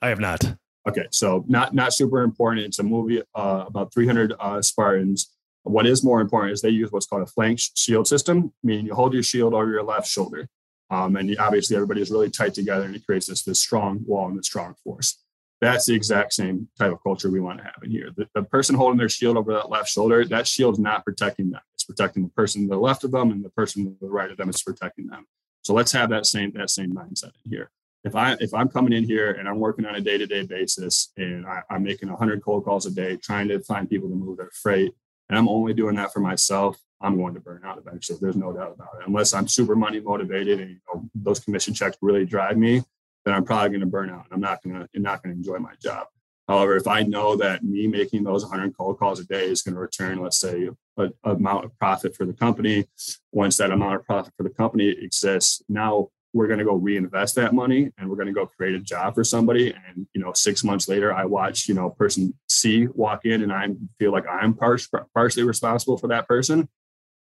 I 0.00 0.08
have 0.10 0.20
not. 0.20 0.54
Okay, 0.88 1.06
so 1.10 1.44
not 1.48 1.74
not 1.74 1.92
super 1.92 2.22
important. 2.22 2.66
It's 2.66 2.78
a 2.78 2.84
movie 2.84 3.20
uh, 3.34 3.64
about 3.66 3.92
300 3.92 4.34
uh, 4.38 4.62
Spartans 4.62 5.34
what 5.72 5.86
is 5.86 6.04
more 6.04 6.20
important 6.20 6.52
is 6.52 6.60
they 6.60 6.68
use 6.68 6.92
what's 6.92 7.06
called 7.06 7.22
a 7.22 7.26
flank 7.26 7.58
shield 7.74 8.06
system, 8.06 8.52
meaning 8.62 8.86
you 8.86 8.94
hold 8.94 9.14
your 9.14 9.22
shield 9.22 9.54
over 9.54 9.70
your 9.70 9.82
left 9.82 10.06
shoulder. 10.06 10.48
Um, 10.90 11.16
and 11.16 11.36
obviously 11.38 11.74
everybody 11.76 12.02
is 12.02 12.10
really 12.10 12.30
tight 12.30 12.54
together 12.54 12.84
and 12.84 12.94
it 12.94 13.06
creates 13.06 13.26
this, 13.26 13.42
this 13.42 13.60
strong 13.60 14.04
wall 14.06 14.28
and 14.28 14.38
this 14.38 14.46
strong 14.46 14.74
force. 14.84 15.18
That's 15.60 15.86
the 15.86 15.94
exact 15.94 16.34
same 16.34 16.68
type 16.78 16.92
of 16.92 17.02
culture 17.02 17.30
we 17.30 17.40
want 17.40 17.58
to 17.58 17.64
have 17.64 17.82
in 17.82 17.90
here. 17.90 18.10
The, 18.14 18.28
the 18.34 18.42
person 18.42 18.74
holding 18.74 18.98
their 18.98 19.08
shield 19.08 19.38
over 19.38 19.54
that 19.54 19.70
left 19.70 19.88
shoulder, 19.88 20.24
that 20.26 20.46
shield's 20.46 20.78
not 20.78 21.04
protecting 21.04 21.50
them. 21.50 21.62
It's 21.72 21.84
protecting 21.84 22.24
the 22.24 22.28
person 22.30 22.62
to 22.62 22.68
the 22.68 22.76
left 22.76 23.02
of 23.04 23.12
them 23.12 23.30
and 23.30 23.42
the 23.42 23.50
person 23.50 23.84
to 23.86 23.96
the 24.00 24.12
right 24.12 24.30
of 24.30 24.36
them 24.36 24.50
is 24.50 24.62
protecting 24.62 25.06
them. 25.06 25.26
So 25.62 25.72
let's 25.72 25.92
have 25.92 26.10
that 26.10 26.26
same 26.26 26.52
that 26.52 26.68
same 26.68 26.94
mindset 26.94 27.32
in 27.44 27.50
here. 27.50 27.70
If 28.04 28.14
I 28.14 28.36
if 28.40 28.52
I'm 28.52 28.68
coming 28.68 28.92
in 28.92 29.04
here 29.04 29.32
and 29.32 29.48
I'm 29.48 29.58
working 29.58 29.86
on 29.86 29.94
a 29.94 30.00
day 30.00 30.18
to 30.18 30.26
day 30.26 30.42
basis 30.42 31.10
and 31.16 31.46
I, 31.46 31.62
I'm 31.70 31.82
making 31.82 32.10
100 32.10 32.42
cold 32.42 32.66
calls 32.66 32.84
a 32.84 32.90
day, 32.90 33.16
trying 33.16 33.48
to 33.48 33.60
find 33.60 33.88
people 33.88 34.10
to 34.10 34.14
move 34.14 34.36
their 34.36 34.50
freight, 34.52 34.92
and 35.28 35.38
I'm 35.38 35.48
only 35.48 35.74
doing 35.74 35.96
that 35.96 36.12
for 36.12 36.20
myself, 36.20 36.78
I'm 37.00 37.16
going 37.16 37.34
to 37.34 37.40
burn 37.40 37.62
out 37.64 37.78
eventually. 37.78 38.18
There's 38.20 38.36
no 38.36 38.52
doubt 38.52 38.74
about 38.74 39.00
it. 39.00 39.06
Unless 39.06 39.34
I'm 39.34 39.48
super 39.48 39.76
money 39.76 40.00
motivated 40.00 40.60
and 40.60 40.70
you 40.70 40.80
know, 40.92 41.08
those 41.14 41.40
commission 41.40 41.74
checks 41.74 41.96
really 42.00 42.24
drive 42.24 42.56
me, 42.56 42.82
then 43.24 43.34
I'm 43.34 43.44
probably 43.44 43.70
going 43.70 43.80
to 43.80 43.86
burn 43.86 44.10
out. 44.10 44.24
And 44.24 44.32
I'm 44.32 44.40
not 44.40 44.62
going 44.62 44.76
to 44.76 45.00
not 45.00 45.22
going 45.22 45.34
to 45.34 45.38
enjoy 45.38 45.58
my 45.58 45.74
job. 45.82 46.06
However, 46.48 46.76
if 46.76 46.86
I 46.86 47.02
know 47.02 47.36
that 47.36 47.64
me 47.64 47.86
making 47.86 48.22
those 48.22 48.44
100 48.44 48.76
cold 48.76 48.98
calls 48.98 49.18
a 49.18 49.24
day 49.24 49.44
is 49.44 49.62
going 49.62 49.74
to 49.74 49.80
return, 49.80 50.20
let's 50.20 50.38
say, 50.38 50.68
a 50.98 51.10
amount 51.24 51.64
of 51.64 51.78
profit 51.78 52.14
for 52.14 52.26
the 52.26 52.34
company, 52.34 52.86
once 53.32 53.56
that 53.56 53.70
amount 53.70 53.94
of 53.96 54.04
profit 54.04 54.32
for 54.36 54.42
the 54.42 54.50
company 54.50 54.88
exists, 54.88 55.62
now 55.68 56.08
we're 56.34 56.48
going 56.48 56.58
to 56.58 56.64
go 56.64 56.74
reinvest 56.74 57.36
that 57.36 57.54
money 57.54 57.90
and 57.96 58.10
we're 58.10 58.16
going 58.16 58.26
to 58.26 58.34
go 58.34 58.44
create 58.44 58.74
a 58.74 58.80
job 58.80 59.14
for 59.14 59.24
somebody. 59.24 59.72
And 59.72 60.06
you 60.12 60.20
know 60.20 60.32
six 60.34 60.64
months 60.64 60.88
later 60.88 61.12
i 61.12 61.24
watch 61.24 61.68
you 61.68 61.74
know 61.74 61.90
person 61.90 62.34
c 62.48 62.86
walk 62.88 63.24
in 63.24 63.42
and 63.42 63.52
i 63.52 63.68
feel 63.98 64.12
like 64.12 64.24
i'm 64.28 64.54
par- 64.54 64.78
partially 65.14 65.44
responsible 65.44 65.96
for 65.96 66.08
that 66.08 66.28
person. 66.28 66.68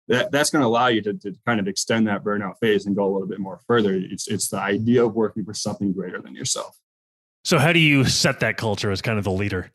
That 0.08 0.32
that's 0.32 0.50
going 0.50 0.62
to 0.62 0.66
allow 0.66 0.88
you 0.88 1.02
to, 1.02 1.14
to 1.14 1.34
kind 1.46 1.60
of 1.60 1.68
extend 1.68 2.08
that 2.08 2.24
burnout 2.24 2.54
phase 2.60 2.86
and 2.86 2.96
go 2.96 3.04
a 3.04 3.12
little 3.12 3.28
bit 3.28 3.38
more 3.38 3.60
further. 3.66 3.94
It's 3.94 4.26
it's 4.26 4.48
the 4.48 4.58
idea 4.58 5.04
of 5.04 5.14
working 5.14 5.44
for 5.44 5.54
something 5.54 5.92
greater 5.92 6.20
than 6.20 6.34
yourself. 6.34 6.78
So 7.44 7.58
how 7.58 7.72
do 7.72 7.78
you 7.78 8.04
set 8.04 8.40
that 8.40 8.56
culture 8.56 8.90
as 8.90 9.02
kind 9.02 9.18
of 9.18 9.24
the 9.24 9.30
leader? 9.30 9.70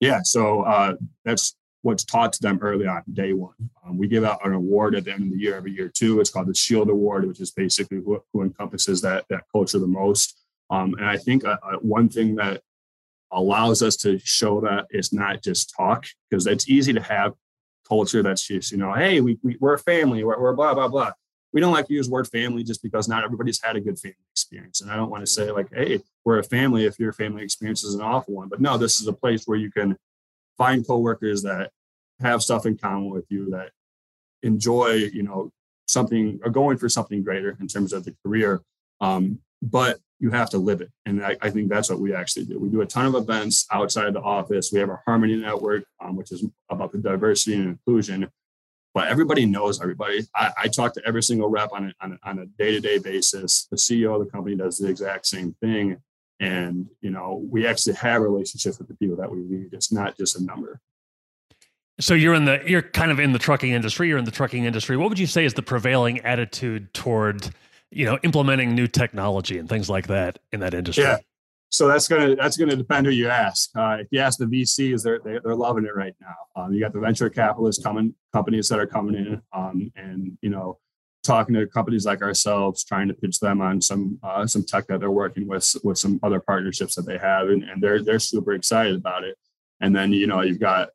Yeah 0.00 0.20
so 0.24 0.62
uh, 0.62 0.94
that's 1.24 1.56
what's 1.82 2.04
taught 2.04 2.32
to 2.34 2.42
them 2.42 2.58
early 2.60 2.86
on, 2.86 3.02
day 3.12 3.32
one. 3.32 3.54
Um, 3.84 3.96
we 3.96 4.06
give 4.06 4.24
out 4.24 4.44
an 4.44 4.52
award 4.52 4.94
at 4.94 5.04
the 5.04 5.12
end 5.12 5.24
of 5.24 5.30
the 5.30 5.38
year 5.38 5.54
every 5.56 5.72
year 5.72 5.88
too. 5.88 6.20
It's 6.20 6.30
called 6.30 6.46
the 6.46 6.54
Shield 6.54 6.90
Award, 6.90 7.26
which 7.26 7.40
is 7.40 7.50
basically 7.50 7.98
who, 7.98 8.22
who 8.32 8.42
encompasses 8.42 9.00
that 9.02 9.24
that 9.30 9.44
culture 9.50 9.78
the 9.78 9.86
most. 9.86 10.38
Um, 10.68 10.94
and 10.94 11.06
I 11.06 11.16
think 11.16 11.44
uh, 11.44 11.56
uh, 11.62 11.76
one 11.76 12.08
thing 12.08 12.36
that 12.36 12.62
allows 13.32 13.82
us 13.82 13.96
to 13.96 14.18
show 14.20 14.60
that 14.60 14.86
it's 14.90 15.12
not 15.12 15.42
just 15.42 15.72
talk, 15.76 16.06
because 16.28 16.46
it's 16.46 16.68
easy 16.68 16.92
to 16.92 17.02
have 17.02 17.34
culture 17.88 18.22
that's 18.22 18.46
just 18.46 18.70
you 18.72 18.78
know, 18.78 18.92
hey, 18.92 19.20
we, 19.20 19.38
we 19.42 19.56
are 19.62 19.74
a 19.74 19.78
family, 19.78 20.22
we're, 20.22 20.40
we're 20.40 20.54
blah 20.54 20.74
blah 20.74 20.88
blah. 20.88 21.12
We 21.52 21.60
don't 21.60 21.72
like 21.72 21.88
to 21.88 21.94
use 21.94 22.08
word 22.08 22.28
family 22.28 22.62
just 22.62 22.80
because 22.80 23.08
not 23.08 23.24
everybody's 23.24 23.60
had 23.60 23.74
a 23.74 23.80
good 23.80 23.98
family 23.98 24.16
experience. 24.32 24.82
And 24.82 24.90
I 24.90 24.96
don't 24.96 25.10
want 25.10 25.26
to 25.26 25.32
say 25.32 25.50
like, 25.50 25.66
hey, 25.74 26.00
we're 26.24 26.38
a 26.38 26.44
family 26.44 26.84
if 26.84 26.96
your 27.00 27.12
family 27.12 27.42
experience 27.42 27.82
is 27.82 27.94
an 27.94 28.02
awful 28.02 28.34
one. 28.34 28.48
But 28.48 28.60
no, 28.60 28.78
this 28.78 29.00
is 29.00 29.08
a 29.08 29.12
place 29.12 29.46
where 29.46 29.58
you 29.58 29.68
can 29.68 29.96
find 30.60 30.86
coworkers 30.86 31.42
that 31.42 31.70
have 32.20 32.42
stuff 32.42 32.66
in 32.66 32.76
common 32.76 33.08
with 33.08 33.24
you 33.30 33.48
that 33.48 33.70
enjoy, 34.42 34.90
you 34.90 35.22
know, 35.22 35.50
something 35.88 36.38
or 36.44 36.50
going 36.50 36.76
for 36.76 36.86
something 36.86 37.22
greater 37.22 37.56
in 37.60 37.66
terms 37.66 37.94
of 37.94 38.04
the 38.04 38.14
career. 38.22 38.60
Um, 39.00 39.38
but 39.62 40.00
you 40.18 40.30
have 40.30 40.50
to 40.50 40.58
live 40.58 40.82
it. 40.82 40.90
And 41.06 41.24
I, 41.24 41.38
I, 41.40 41.48
think 41.48 41.70
that's 41.70 41.88
what 41.88 41.98
we 41.98 42.14
actually 42.14 42.44
do. 42.44 42.58
We 42.58 42.68
do 42.68 42.82
a 42.82 42.86
ton 42.86 43.06
of 43.06 43.14
events 43.14 43.66
outside 43.72 44.12
the 44.12 44.20
office. 44.20 44.70
We 44.70 44.80
have 44.80 44.90
our 44.90 45.02
Harmony 45.06 45.36
Network, 45.36 45.84
um, 45.98 46.14
which 46.14 46.30
is 46.30 46.44
about 46.68 46.92
the 46.92 46.98
diversity 46.98 47.56
and 47.56 47.68
inclusion. 47.68 48.30
But 48.92 49.08
everybody 49.08 49.46
knows 49.46 49.80
everybody. 49.80 50.26
I, 50.34 50.50
I 50.64 50.68
talk 50.68 50.92
to 50.94 51.02
every 51.06 51.22
single 51.22 51.48
rep 51.48 51.72
on 51.72 51.86
a, 51.86 52.04
on 52.04 52.12
a, 52.12 52.28
on 52.28 52.38
a 52.40 52.46
day-to-day 52.46 52.98
basis. 52.98 53.66
The 53.70 53.78
CEO 53.78 54.14
of 54.14 54.24
the 54.26 54.30
company 54.30 54.56
does 54.56 54.76
the 54.76 54.88
exact 54.88 55.26
same 55.26 55.54
thing. 55.62 55.96
And, 56.40 56.86
you 57.02 57.10
know, 57.10 57.46
we 57.50 57.66
actually 57.66 57.94
have 57.96 58.22
relationships 58.22 58.78
with 58.78 58.88
the 58.88 58.94
people 58.94 59.16
that 59.16 59.30
we 59.30 59.42
lead. 59.42 59.68
It's 59.72 59.92
not 59.92 60.16
just 60.16 60.36
a 60.36 60.42
number. 60.42 60.80
So 62.00 62.14
you're 62.14 62.34
in 62.34 62.46
the 62.46 62.62
you're 62.66 62.80
kind 62.82 63.10
of 63.10 63.20
in 63.20 63.32
the 63.32 63.38
trucking 63.38 63.72
industry. 63.72 64.08
You're 64.08 64.18
in 64.18 64.24
the 64.24 64.30
trucking 64.30 64.64
industry. 64.64 64.96
What 64.96 65.10
would 65.10 65.18
you 65.18 65.26
say 65.26 65.44
is 65.44 65.52
the 65.52 65.62
prevailing 65.62 66.20
attitude 66.20 66.94
toward 66.94 67.50
you 67.90 68.06
know 68.06 68.18
implementing 68.22 68.74
new 68.74 68.86
technology 68.86 69.58
and 69.58 69.68
things 69.68 69.90
like 69.90 70.06
that 70.06 70.38
in 70.50 70.60
that 70.60 70.72
industry? 70.72 71.04
Yeah. 71.04 71.18
So 71.68 71.86
that's 71.86 72.08
gonna 72.08 72.34
that's 72.36 72.56
gonna 72.56 72.74
depend 72.74 73.06
who 73.06 73.12
you 73.12 73.28
ask. 73.28 73.70
Uh, 73.76 73.98
if 74.00 74.08
you 74.10 74.18
ask 74.18 74.38
the 74.38 74.46
VCs, 74.46 75.02
they're 75.02 75.20
they, 75.22 75.32
are 75.32 75.40
they 75.40 75.50
are 75.50 75.54
loving 75.54 75.84
it 75.84 75.94
right 75.94 76.14
now. 76.20 76.34
Um, 76.62 76.72
you 76.72 76.80
got 76.80 76.92
the 76.92 77.00
venture 77.00 77.30
capitalists 77.30 77.82
coming, 77.82 78.14
companies 78.32 78.68
that 78.70 78.80
are 78.80 78.86
coming 78.86 79.14
in, 79.14 79.42
um, 79.52 79.92
and 79.94 80.36
you 80.40 80.50
know, 80.50 80.78
talking 81.22 81.54
to 81.54 81.66
companies 81.66 82.06
like 82.06 82.22
ourselves, 82.22 82.84
trying 82.84 83.08
to 83.08 83.14
pitch 83.14 83.40
them 83.40 83.60
on 83.60 83.80
some 83.80 84.18
uh, 84.22 84.46
some 84.46 84.64
tech 84.64 84.86
that 84.86 85.00
they're 85.00 85.10
working 85.10 85.46
with 85.46 85.76
with 85.84 85.98
some 85.98 86.18
other 86.22 86.40
partnerships 86.40 86.94
that 86.94 87.06
they 87.06 87.18
have, 87.18 87.48
and, 87.48 87.62
and 87.62 87.82
they're 87.82 88.02
they're 88.02 88.18
super 88.18 88.52
excited 88.52 88.94
about 88.94 89.24
it. 89.24 89.36
And 89.80 89.94
then 89.94 90.12
you 90.12 90.26
know 90.26 90.42
you've 90.42 90.60
got 90.60 90.90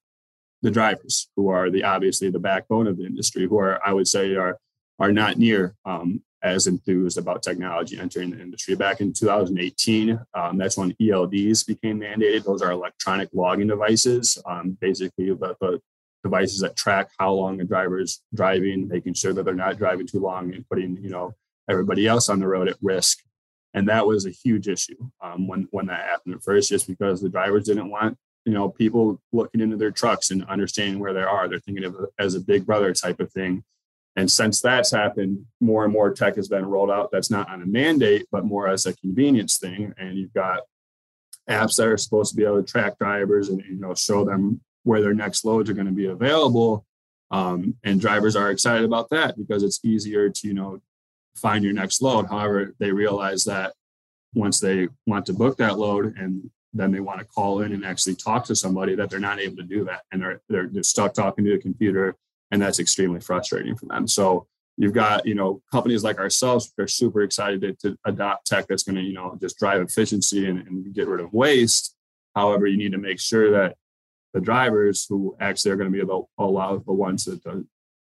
the 0.61 0.71
drivers 0.71 1.29
who 1.35 1.49
are 1.49 1.69
the 1.69 1.83
obviously 1.83 2.29
the 2.29 2.39
backbone 2.39 2.87
of 2.87 2.97
the 2.97 3.05
industry, 3.05 3.47
who 3.47 3.59
are 3.59 3.79
I 3.85 3.93
would 3.93 4.07
say 4.07 4.35
are 4.35 4.57
are 4.99 5.11
not 5.11 5.37
near 5.37 5.75
um, 5.85 6.21
as 6.45 6.67
enthused 6.67 7.17
about 7.17 7.43
technology 7.43 7.99
entering 7.99 8.29
the 8.29 8.39
industry. 8.39 8.75
Back 8.75 9.01
in 9.01 9.11
2018, 9.11 10.19
um, 10.35 10.57
that's 10.57 10.77
when 10.77 10.93
ELDs 10.93 11.65
became 11.65 11.99
mandated. 11.99 12.45
Those 12.45 12.61
are 12.61 12.71
electronic 12.71 13.29
logging 13.33 13.67
devices, 13.67 14.37
um, 14.45 14.77
basically 14.79 15.33
the, 15.33 15.55
the, 15.59 15.81
devices 16.25 16.59
that 16.59 16.75
track 16.75 17.09
how 17.17 17.31
long 17.31 17.61
a 17.61 17.63
driver 17.63 17.99
is 17.99 18.21
driving, 18.33 18.87
making 18.87 19.13
sure 19.13 19.33
that 19.33 19.43
they're 19.45 19.53
not 19.53 19.77
driving 19.77 20.07
too 20.07 20.19
long 20.19 20.53
and 20.53 20.67
putting 20.67 20.97
you 21.01 21.09
know 21.09 21.33
everybody 21.69 22.07
else 22.07 22.29
on 22.29 22.39
the 22.39 22.47
road 22.47 22.67
at 22.67 22.77
risk. 22.81 23.19
And 23.73 23.89
that 23.89 24.05
was 24.05 24.25
a 24.25 24.31
huge 24.31 24.67
issue 24.67 24.97
um, 25.21 25.47
when 25.47 25.67
when 25.71 25.87
that 25.87 26.05
happened 26.05 26.35
at 26.35 26.43
first, 26.43 26.69
just 26.69 26.87
because 26.87 27.21
the 27.21 27.29
drivers 27.29 27.65
didn't 27.65 27.89
want 27.89 28.17
you 28.45 28.53
know 28.53 28.69
people 28.69 29.21
looking 29.31 29.61
into 29.61 29.77
their 29.77 29.91
trucks 29.91 30.31
and 30.31 30.45
understanding 30.45 30.99
where 30.99 31.13
they 31.13 31.23
are. 31.23 31.47
They're 31.47 31.59
thinking 31.59 31.85
of 31.85 31.95
it 31.95 32.09
as 32.19 32.35
a 32.35 32.41
big 32.41 32.65
brother 32.65 32.93
type 32.93 33.19
of 33.19 33.31
thing 33.31 33.63
and 34.15 34.31
since 34.31 34.61
that's 34.61 34.91
happened, 34.91 35.45
more 35.59 35.83
and 35.83 35.91
more 35.91 36.13
tech 36.13 36.35
has 36.37 36.47
been 36.47 36.65
rolled 36.65 36.91
out 36.91 37.11
that's 37.11 37.29
not 37.29 37.49
on 37.49 37.61
a 37.61 37.65
mandate, 37.65 38.25
but 38.31 38.45
more 38.45 38.67
as 38.67 38.85
a 38.85 38.95
convenience 38.95 39.57
thing. 39.57 39.93
And 39.97 40.17
you've 40.17 40.33
got 40.33 40.61
apps 41.49 41.75
that 41.77 41.87
are 41.87 41.97
supposed 41.97 42.31
to 42.31 42.37
be 42.37 42.45
able 42.45 42.63
to 42.63 42.71
track 42.71 42.97
drivers 42.97 43.49
and 43.49 43.61
you 43.61 43.75
know 43.75 43.93
show 43.93 44.23
them 44.23 44.61
where 44.85 45.01
their 45.01 45.13
next 45.13 45.43
loads 45.43 45.69
are 45.69 45.73
going 45.73 45.87
to 45.87 45.91
be 45.91 46.05
available. 46.05 46.85
Um, 47.31 47.75
and 47.83 47.99
drivers 47.99 48.35
are 48.35 48.51
excited 48.51 48.85
about 48.85 49.09
that 49.09 49.37
because 49.37 49.63
it's 49.63 49.83
easier 49.83 50.29
to 50.29 50.47
you 50.47 50.53
know 50.53 50.81
find 51.35 51.63
your 51.63 51.73
next 51.73 52.01
load. 52.01 52.27
However, 52.27 52.73
they 52.79 52.91
realize 52.91 53.43
that 53.45 53.73
once 54.33 54.59
they 54.59 54.87
want 55.05 55.25
to 55.25 55.33
book 55.33 55.57
that 55.57 55.77
load 55.77 56.17
and 56.17 56.49
then 56.73 56.91
they 56.91 56.99
want 56.99 57.19
to 57.19 57.25
call 57.25 57.61
in 57.61 57.73
and 57.73 57.85
actually 57.85 58.15
talk 58.15 58.45
to 58.45 58.55
somebody 58.55 58.95
that 58.95 59.09
they're 59.09 59.19
not 59.19 59.39
able 59.39 59.55
to 59.57 59.63
do 59.63 59.85
that 59.85 60.03
and 60.11 60.21
they're 60.21 60.41
they're, 60.49 60.67
they're 60.67 60.83
stuck 60.83 61.13
talking 61.13 61.43
to 61.43 61.53
a 61.53 61.59
computer 61.59 62.15
and 62.51 62.61
that's 62.61 62.79
extremely 62.79 63.19
frustrating 63.19 63.75
for 63.75 63.87
them. 63.87 64.07
So 64.07 64.47
you've 64.77 64.93
got 64.93 65.25
you 65.25 65.35
know 65.35 65.61
companies 65.71 66.03
like 66.03 66.19
ourselves 66.19 66.73
they're 66.77 66.87
super 66.87 67.21
excited 67.21 67.61
to, 67.61 67.73
to 67.73 67.97
adopt 68.05 68.45
tech 68.45 68.67
that's 68.67 68.83
going 68.83 68.95
to 68.95 69.01
you 69.01 69.13
know 69.13 69.37
just 69.41 69.57
drive 69.57 69.81
efficiency 69.81 70.47
and, 70.47 70.67
and, 70.67 70.93
get 70.93 71.07
rid 71.07 71.19
of 71.19 71.33
waste 71.33 71.95
however 72.35 72.67
you 72.67 72.77
need 72.77 72.91
to 72.91 72.97
make 72.97 73.19
sure 73.19 73.51
that 73.51 73.75
the 74.35 74.41
drivers 74.41 75.07
who 75.09 75.35
actually 75.39 75.71
are 75.71 75.75
going 75.75 75.89
to 75.89 75.93
be 75.93 75.99
able 75.99 76.29
to 76.37 76.43
allow 76.43 76.77
the 76.77 76.93
ones 76.93 77.25
that 77.25 77.65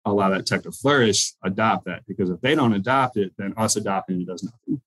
allow 0.04 0.28
that 0.30 0.46
tech 0.46 0.62
to 0.62 0.72
flourish 0.72 1.34
adopt 1.44 1.84
that 1.84 2.02
because 2.08 2.28
if 2.28 2.40
they 2.40 2.56
don't 2.56 2.74
adopt 2.74 3.16
it 3.16 3.32
then 3.38 3.54
us 3.56 3.76
adopting 3.76 4.20
it 4.20 4.26
does 4.26 4.42
nothing 4.42 4.82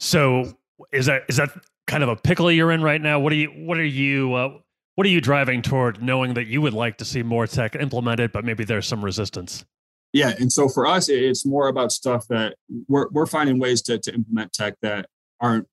so 0.00 0.56
is 0.92 1.06
that 1.06 1.22
is 1.28 1.36
that 1.36 1.50
kind 1.86 2.02
of 2.02 2.08
a 2.08 2.16
pickle 2.16 2.50
you're 2.50 2.72
in 2.72 2.82
right 2.82 3.00
now 3.00 3.20
what 3.20 3.32
are 3.32 3.36
you 3.36 3.48
what 3.48 3.78
are 3.78 3.84
you 3.84 4.34
uh, 4.34 4.58
what 4.98 5.06
are 5.06 5.10
you 5.10 5.20
driving 5.20 5.62
toward 5.62 6.02
knowing 6.02 6.34
that 6.34 6.48
you 6.48 6.60
would 6.60 6.72
like 6.72 6.96
to 6.96 7.04
see 7.04 7.22
more 7.22 7.46
tech 7.46 7.76
implemented, 7.76 8.32
but 8.32 8.44
maybe 8.44 8.64
there's 8.64 8.84
some 8.84 9.04
resistance? 9.04 9.64
Yeah. 10.12 10.32
And 10.40 10.52
so 10.52 10.68
for 10.68 10.88
us, 10.88 11.08
it's 11.08 11.46
more 11.46 11.68
about 11.68 11.92
stuff 11.92 12.26
that 12.30 12.56
we're, 12.88 13.08
we're 13.10 13.26
finding 13.26 13.60
ways 13.60 13.80
to, 13.82 14.00
to 14.00 14.12
implement 14.12 14.52
tech 14.52 14.74
that 14.82 15.06
aren't 15.40 15.68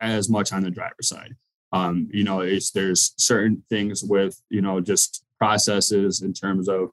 as 0.00 0.28
much 0.28 0.52
on 0.52 0.62
the 0.62 0.70
driver 0.70 1.02
side. 1.02 1.34
Um, 1.72 2.08
you 2.12 2.24
know, 2.24 2.40
there's 2.74 3.12
certain 3.16 3.62
things 3.68 4.02
with, 4.02 4.40
you 4.48 4.62
know, 4.62 4.80
just 4.80 5.24
processes 5.38 6.22
in 6.22 6.32
terms 6.32 6.68
of 6.68 6.90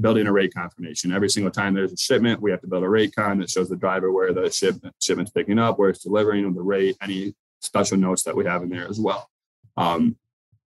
building 0.00 0.26
a 0.26 0.32
rate 0.32 0.54
confirmation. 0.54 1.12
Every 1.12 1.28
single 1.28 1.50
time 1.50 1.74
there's 1.74 1.92
a 1.92 1.96
shipment, 1.96 2.40
we 2.40 2.50
have 2.50 2.60
to 2.60 2.66
build 2.66 2.84
a 2.84 2.88
rate 2.88 3.14
con 3.14 3.38
that 3.38 3.50
shows 3.50 3.68
the 3.68 3.76
driver 3.76 4.12
where 4.12 4.32
the 4.32 4.50
shipment 4.50 4.94
shipment's 5.00 5.30
picking 5.30 5.58
up, 5.58 5.78
where 5.78 5.90
it's 5.90 6.02
delivering, 6.02 6.52
the 6.54 6.62
rate, 6.62 6.96
any 7.00 7.34
special 7.60 7.96
notes 7.96 8.22
that 8.22 8.36
we 8.36 8.44
have 8.44 8.62
in 8.62 8.68
there 8.68 8.88
as 8.88 9.00
well. 9.00 9.28
Um, 9.76 10.16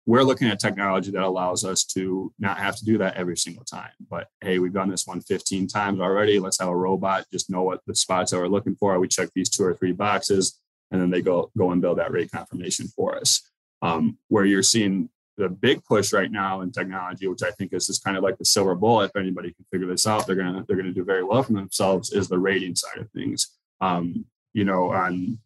we're 0.04 0.24
looking 0.24 0.48
at 0.48 0.58
technology 0.58 1.12
that 1.12 1.22
allows 1.22 1.64
us 1.64 1.84
to 1.84 2.32
not 2.38 2.58
have 2.58 2.74
to 2.76 2.84
do 2.84 2.98
that 2.98 3.14
every 3.14 3.36
single 3.36 3.64
time. 3.64 3.90
But 4.10 4.28
hey, 4.40 4.58
we've 4.58 4.72
done 4.72 4.90
this 4.90 5.06
one 5.06 5.20
15 5.20 5.68
times 5.68 6.00
already. 6.00 6.40
Let's 6.40 6.58
have 6.58 6.68
a 6.68 6.76
robot 6.76 7.26
just 7.32 7.50
know 7.50 7.62
what 7.62 7.82
the 7.86 7.94
spots 7.94 8.32
that 8.32 8.38
we're 8.38 8.48
looking 8.48 8.74
for. 8.74 8.98
We 8.98 9.06
check 9.06 9.28
these 9.34 9.48
two 9.48 9.62
or 9.62 9.74
three 9.74 9.92
boxes, 9.92 10.60
and 10.92 11.00
then 11.00 11.10
they 11.10 11.22
go 11.22 11.50
go 11.58 11.72
and 11.72 11.82
build 11.82 11.98
that 11.98 12.12
rate 12.12 12.30
confirmation 12.30 12.86
for 12.88 13.16
us. 13.16 13.48
Um, 13.80 14.18
where 14.28 14.44
you're 14.44 14.62
seeing 14.62 15.08
the 15.36 15.48
big 15.48 15.82
push 15.84 16.12
right 16.12 16.30
now 16.30 16.60
in 16.60 16.70
technology, 16.70 17.26
which 17.26 17.42
I 17.42 17.50
think 17.50 17.72
is 17.72 17.88
just 17.88 18.04
kind 18.04 18.16
of 18.16 18.22
like 18.22 18.38
the 18.38 18.44
silver 18.44 18.76
bullet. 18.76 19.06
If 19.06 19.16
anybody 19.16 19.52
can 19.52 19.64
figure 19.72 19.88
this 19.88 20.06
out, 20.06 20.26
they're 20.26 20.36
gonna 20.36 20.64
they're 20.66 20.76
gonna 20.76 20.92
do 20.92 21.04
very 21.04 21.24
well 21.24 21.42
for 21.42 21.54
themselves. 21.54 22.12
Is 22.12 22.28
the 22.28 22.38
rating 22.38 22.76
side 22.76 22.98
of 22.98 23.10
things. 23.10 23.48
Um, 23.80 24.26
you 24.52 24.64
know, 24.64 24.92
on 24.92 25.38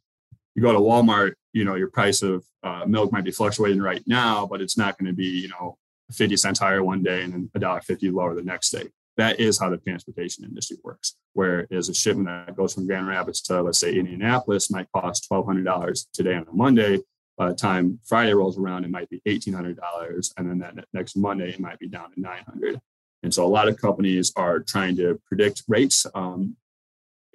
you 0.56 0.62
go 0.62 0.72
to 0.72 0.78
Walmart, 0.78 1.34
you 1.52 1.64
know, 1.64 1.74
your 1.74 1.90
price 1.90 2.22
of 2.22 2.44
uh, 2.62 2.84
milk 2.86 3.12
might 3.12 3.24
be 3.24 3.30
fluctuating 3.30 3.80
right 3.80 4.02
now, 4.06 4.46
but 4.46 4.62
it's 4.62 4.78
not 4.78 4.98
going 4.98 5.06
to 5.06 5.12
be, 5.12 5.26
you 5.26 5.48
know, 5.48 5.76
50 6.12 6.36
cents 6.38 6.58
higher 6.58 6.82
one 6.82 7.02
day 7.02 7.22
and 7.22 7.32
then 7.32 7.50
a 7.54 7.58
dollar 7.58 7.82
50 7.82 8.10
lower 8.10 8.34
the 8.34 8.42
next 8.42 8.70
day. 8.70 8.88
That 9.16 9.40
is 9.40 9.58
how 9.58 9.70
the 9.70 9.78
transportation 9.78 10.44
industry 10.44 10.76
works. 10.84 11.16
Whereas 11.32 11.88
a 11.88 11.94
shipment 11.94 12.28
that 12.28 12.56
goes 12.56 12.74
from 12.74 12.86
Grand 12.86 13.08
Rapids 13.08 13.40
to, 13.42 13.62
let's 13.62 13.78
say, 13.78 13.94
Indianapolis 13.94 14.70
might 14.70 14.90
cost 14.92 15.28
$1,200 15.30 16.06
today 16.12 16.34
on 16.34 16.46
a 16.48 16.52
Monday. 16.52 17.00
By 17.38 17.48
the 17.48 17.54
time 17.54 17.98
Friday 18.04 18.32
rolls 18.34 18.58
around, 18.58 18.84
it 18.84 18.90
might 18.90 19.08
be 19.10 19.20
$1,800. 19.26 20.32
And 20.36 20.50
then 20.50 20.58
that 20.60 20.86
next 20.92 21.16
Monday, 21.16 21.50
it 21.50 21.60
might 21.60 21.78
be 21.78 21.88
down 21.88 22.12
to 22.12 22.20
900 22.20 22.80
And 23.22 23.32
so 23.32 23.44
a 23.44 23.48
lot 23.48 23.68
of 23.68 23.80
companies 23.80 24.32
are 24.36 24.60
trying 24.60 24.96
to 24.96 25.20
predict 25.28 25.62
rates 25.68 26.06
um, 26.14 26.56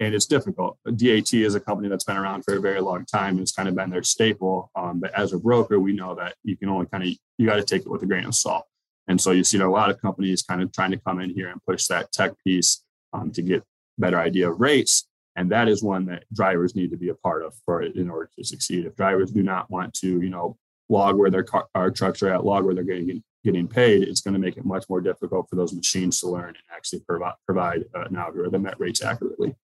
and 0.02 0.16
it's 0.16 0.26
difficult. 0.26 0.78
DAT 0.96 1.32
is 1.32 1.54
a 1.54 1.60
company 1.60 1.88
that's 1.88 2.02
been 2.02 2.16
around 2.16 2.42
for 2.42 2.56
a 2.56 2.60
very 2.60 2.80
long 2.80 3.04
time. 3.04 3.34
And 3.34 3.40
it's 3.40 3.52
kind 3.52 3.68
of 3.68 3.76
been 3.76 3.90
their 3.90 4.02
staple. 4.02 4.68
Um, 4.74 4.98
but 4.98 5.14
as 5.14 5.32
a 5.32 5.38
broker, 5.38 5.78
we 5.78 5.92
know 5.92 6.16
that 6.16 6.34
you 6.42 6.56
can 6.56 6.68
only 6.68 6.86
kind 6.86 7.04
of 7.04 7.10
you 7.38 7.46
got 7.46 7.56
to 7.56 7.62
take 7.62 7.82
it 7.82 7.90
with 7.90 8.02
a 8.02 8.06
grain 8.06 8.24
of 8.24 8.34
salt. 8.34 8.66
And 9.08 9.20
so 9.20 9.32
you 9.32 9.44
see 9.44 9.58
a 9.58 9.68
lot 9.68 9.90
of 9.90 10.00
companies 10.00 10.42
kind 10.42 10.62
of 10.62 10.72
trying 10.72 10.92
to 10.92 10.98
come 10.98 11.20
in 11.20 11.30
here 11.30 11.48
and 11.48 11.60
push 11.64 11.86
that 11.86 12.12
tech 12.12 12.32
piece 12.44 12.82
um, 13.12 13.30
to 13.32 13.42
get 13.42 13.64
better 13.98 14.18
idea 14.18 14.50
of 14.50 14.60
rates. 14.60 15.08
And 15.36 15.50
that 15.50 15.68
is 15.68 15.82
one 15.82 16.06
that 16.06 16.24
drivers 16.32 16.76
need 16.76 16.90
to 16.90 16.96
be 16.96 17.08
a 17.08 17.14
part 17.14 17.42
of 17.42 17.54
for 17.64 17.82
in 17.82 18.10
order 18.10 18.30
to 18.38 18.44
succeed. 18.44 18.84
If 18.84 18.96
drivers 18.96 19.30
do 19.30 19.42
not 19.42 19.70
want 19.70 19.94
to, 19.94 20.20
you 20.20 20.30
know, 20.30 20.56
log 20.88 21.16
where 21.16 21.30
their 21.30 21.42
car, 21.42 21.66
our 21.74 21.90
trucks 21.90 22.22
are 22.22 22.32
at, 22.32 22.44
log 22.44 22.64
where 22.64 22.74
they're 22.74 22.84
getting 22.84 23.22
getting 23.44 23.66
paid, 23.66 24.02
it's 24.02 24.20
going 24.20 24.34
to 24.34 24.40
make 24.40 24.56
it 24.56 24.64
much 24.64 24.84
more 24.88 25.00
difficult 25.00 25.48
for 25.48 25.56
those 25.56 25.72
machines 25.72 26.20
to 26.20 26.28
learn 26.28 26.48
and 26.48 26.56
actually 26.70 27.00
provide 27.00 27.32
provide 27.46 27.84
an 27.94 28.16
algorithm 28.16 28.62
that 28.64 28.78
rates 28.78 29.02
accurately. 29.02 29.54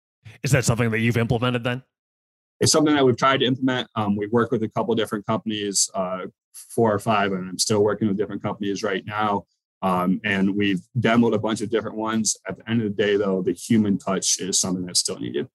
Is 0.43 0.51
that 0.53 0.65
something 0.65 0.91
that 0.91 1.01
you've 1.01 1.17
implemented 1.17 1.65
then? 1.65 1.83
It's 2.61 2.73
something 2.73 2.95
that 2.95 3.05
we've 3.05 3.17
tried 3.17 3.39
to 3.39 3.47
implement. 3.47 3.89
Um, 3.95 4.17
we've 4.17 4.33
worked 4.33 4.51
with 4.51 4.63
a 4.63 4.69
couple 4.69 4.95
different 4.95 5.27
companies, 5.27 5.89
uh, 5.95 6.27
four 6.71 6.93
or 6.93 6.99
five, 6.99 7.33
and 7.33 7.49
I'm 7.49 7.59
still 7.59 7.83
working 7.83 8.09
with 8.09 8.17
different 8.17 8.43
companies 8.43 8.83
right 8.83 9.05
now. 9.07 9.47
Um, 9.81 10.21
and 10.25 10.57
we've 10.57 10.81
demoed 10.99 11.35
a 11.35 11.39
bunch 11.39 11.61
of 11.61 11.71
different 11.71 11.97
ones. 11.97 12.37
At 12.49 12.59
the 12.59 12.69
end 12.69 12.83
of 12.83 12.97
the 12.97 13.03
day, 13.03 13.17
though, 13.17 13.43
the 13.43 13.53
human 13.53 13.99
touch 13.99 14.41
is 14.41 14.61
something 14.61 14.85
that's 14.85 15.01
still 15.01 15.19
needed. 15.19 15.49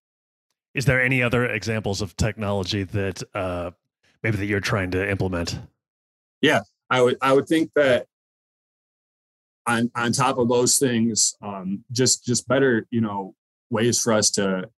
Is 0.73 0.85
there 0.85 1.01
any 1.01 1.21
other 1.21 1.45
examples 1.45 2.01
of 2.01 2.15
technology 2.15 2.83
that 2.83 3.21
uh, 3.35 3.71
maybe 4.23 4.37
that 4.37 4.45
you're 4.45 4.59
trying 4.59 4.91
to 4.91 5.09
implement? 5.09 5.59
Yeah, 6.41 6.61
I 6.89 7.01
would. 7.01 7.17
I 7.21 7.33
would 7.33 7.47
think 7.47 7.71
that 7.75 8.07
on 9.67 9.91
on 9.95 10.11
top 10.13 10.37
of 10.37 10.49
those 10.49 10.77
things, 10.77 11.35
um, 11.41 11.83
just 11.91 12.25
just 12.25 12.47
better, 12.47 12.87
you 12.91 13.01
know, 13.01 13.35
ways 13.69 13.99
for 13.99 14.13
us 14.13 14.31
to 14.31 14.69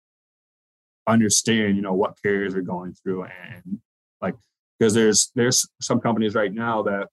understand, 1.08 1.76
you 1.76 1.82
know, 1.82 1.94
what 1.94 2.18
carriers 2.22 2.56
are 2.56 2.62
going 2.62 2.94
through 2.94 3.26
and 3.26 3.80
like 4.22 4.36
because 4.80 4.94
there's 4.94 5.32
there's 5.36 5.68
some 5.82 6.00
companies 6.00 6.36
right 6.36 6.54
now 6.54 6.84
that 6.84 7.08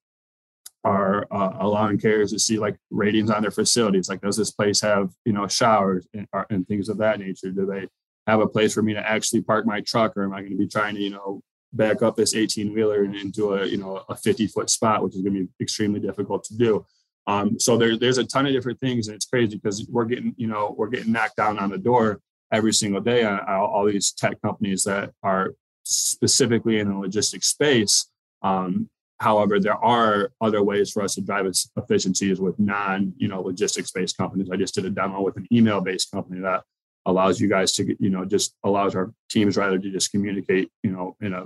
are 0.84 1.26
uh, 1.30 1.56
allowing 1.60 1.98
carriers 1.98 2.32
to 2.32 2.38
see 2.38 2.58
like 2.58 2.76
ratings 2.90 3.30
on 3.30 3.42
their 3.42 3.50
facilities. 3.50 4.08
Like, 4.08 4.20
does 4.20 4.36
this 4.36 4.50
place 4.50 4.80
have 4.80 5.10
you 5.24 5.32
know 5.32 5.46
showers 5.46 6.06
and, 6.14 6.26
and 6.50 6.66
things 6.66 6.88
of 6.88 6.98
that 6.98 7.20
nature? 7.20 7.50
Do 7.50 7.66
they 7.66 7.88
have 8.26 8.40
a 8.40 8.46
place 8.46 8.74
for 8.74 8.82
me 8.82 8.94
to 8.94 9.08
actually 9.08 9.42
park 9.42 9.66
my 9.66 9.80
truck, 9.80 10.16
or 10.16 10.24
am 10.24 10.32
I 10.32 10.40
going 10.40 10.52
to 10.52 10.58
be 10.58 10.68
trying 10.68 10.94
to 10.96 11.00
you 11.00 11.10
know 11.10 11.42
back 11.72 12.02
up 12.02 12.16
this 12.16 12.34
18 12.34 12.74
wheeler 12.74 13.04
into 13.04 13.54
a 13.54 13.66
you 13.66 13.78
know 13.78 14.04
a 14.08 14.16
50 14.16 14.46
foot 14.48 14.70
spot, 14.70 15.02
which 15.02 15.14
is 15.14 15.22
going 15.22 15.34
to 15.34 15.40
be 15.44 15.48
extremely 15.60 16.00
difficult 16.00 16.44
to 16.44 16.56
do. 16.56 16.84
Um, 17.28 17.58
so 17.60 17.76
there, 17.76 17.96
there's 17.96 18.18
a 18.18 18.24
ton 18.24 18.46
of 18.46 18.52
different 18.52 18.80
things, 18.80 19.06
and 19.06 19.14
it's 19.14 19.26
crazy 19.26 19.56
because 19.56 19.86
we're 19.88 20.04
getting 20.04 20.34
you 20.36 20.48
know 20.48 20.74
we're 20.76 20.88
getting 20.88 21.12
knocked 21.12 21.36
down 21.36 21.58
on 21.58 21.70
the 21.70 21.78
door 21.78 22.20
every 22.52 22.72
single 22.72 23.00
day 23.00 23.24
on 23.24 23.40
all, 23.48 23.66
all 23.66 23.86
these 23.86 24.12
tech 24.12 24.40
companies 24.42 24.84
that 24.84 25.12
are 25.22 25.54
specifically 25.84 26.78
in 26.78 26.88
the 26.88 26.96
logistics 26.96 27.48
space. 27.48 28.08
Um, 28.42 28.88
However, 29.22 29.60
there 29.60 29.76
are 29.76 30.32
other 30.40 30.64
ways 30.64 30.90
for 30.90 31.00
us 31.00 31.14
to 31.14 31.20
drive 31.20 31.46
efficiencies 31.76 32.40
with 32.40 32.58
non, 32.58 33.14
you 33.18 33.28
know, 33.28 33.40
logistics 33.40 33.92
based 33.92 34.16
companies. 34.16 34.48
I 34.50 34.56
just 34.56 34.74
did 34.74 34.84
a 34.84 34.90
demo 34.90 35.22
with 35.22 35.36
an 35.36 35.46
email 35.52 35.80
based 35.80 36.10
company 36.10 36.40
that 36.40 36.64
allows 37.06 37.40
you 37.40 37.48
guys 37.48 37.70
to, 37.74 37.96
you 38.00 38.10
know, 38.10 38.24
just 38.24 38.56
allows 38.64 38.96
our 38.96 39.14
teams 39.30 39.56
rather 39.56 39.78
to 39.78 39.90
just 39.92 40.10
communicate, 40.10 40.72
you 40.82 40.90
know, 40.90 41.16
in 41.20 41.34
a 41.34 41.44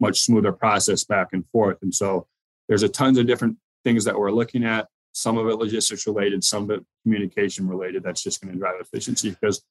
much 0.00 0.22
smoother 0.22 0.50
process 0.50 1.04
back 1.04 1.28
and 1.32 1.46
forth. 1.52 1.78
And 1.80 1.94
so 1.94 2.26
there's 2.68 2.82
a 2.82 2.88
tons 2.88 3.18
of 3.18 3.26
different 3.28 3.56
things 3.84 4.04
that 4.04 4.18
we're 4.18 4.32
looking 4.32 4.64
at. 4.64 4.88
Some 5.12 5.38
of 5.38 5.46
it 5.46 5.58
logistics 5.58 6.08
related, 6.08 6.42
some 6.42 6.64
of 6.64 6.70
it 6.72 6.84
communication 7.04 7.68
related. 7.68 8.02
That's 8.02 8.24
just 8.24 8.42
going 8.42 8.52
to 8.52 8.58
drive 8.58 8.80
efficiency 8.80 9.30
because 9.30 9.62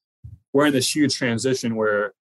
we're 0.54 0.68
in 0.68 0.72
this 0.72 0.96
huge 0.96 1.14
transition 1.14 1.76
where 1.76 2.14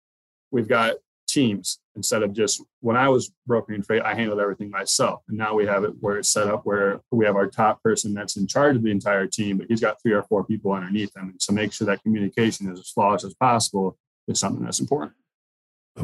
we've 0.49 0.67
got 0.67 0.95
teams 1.33 1.79
instead 1.95 2.23
of 2.23 2.33
just 2.33 2.63
when 2.79 2.97
I 2.97 3.09
was 3.09 3.31
brokering 3.45 3.83
freight, 3.83 4.03
I 4.03 4.15
handled 4.15 4.39
everything 4.39 4.69
myself. 4.69 5.21
And 5.27 5.37
now 5.37 5.53
we 5.53 5.65
have 5.65 5.83
it 5.83 5.93
where 5.99 6.17
it's 6.17 6.29
set 6.29 6.47
up 6.47 6.65
where 6.65 7.01
we 7.11 7.25
have 7.25 7.35
our 7.35 7.47
top 7.47 7.81
person 7.83 8.13
that's 8.13 8.37
in 8.37 8.47
charge 8.47 8.75
of 8.75 8.83
the 8.83 8.91
entire 8.91 9.27
team, 9.27 9.57
but 9.57 9.67
he's 9.67 9.81
got 9.81 10.01
three 10.01 10.13
or 10.13 10.23
four 10.23 10.43
people 10.43 10.71
underneath 10.71 11.15
him. 11.15 11.35
So 11.39 11.53
make 11.53 11.73
sure 11.73 11.85
that 11.87 12.01
communication 12.03 12.71
is 12.71 12.79
as 12.79 12.89
flawless 12.89 13.23
as 13.23 13.33
possible 13.35 13.97
is 14.27 14.39
something 14.39 14.63
that's 14.63 14.79
important. 14.79 15.13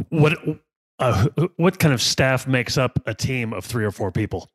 What 0.09 0.38
uh, 1.00 1.27
what 1.55 1.79
kind 1.79 1.93
of 1.93 2.01
staff 2.01 2.45
makes 2.45 2.77
up 2.77 3.00
a 3.05 3.13
team 3.13 3.53
of 3.53 3.65
three 3.65 3.86
or 3.86 3.91
four 3.91 4.12
people? 4.12 4.50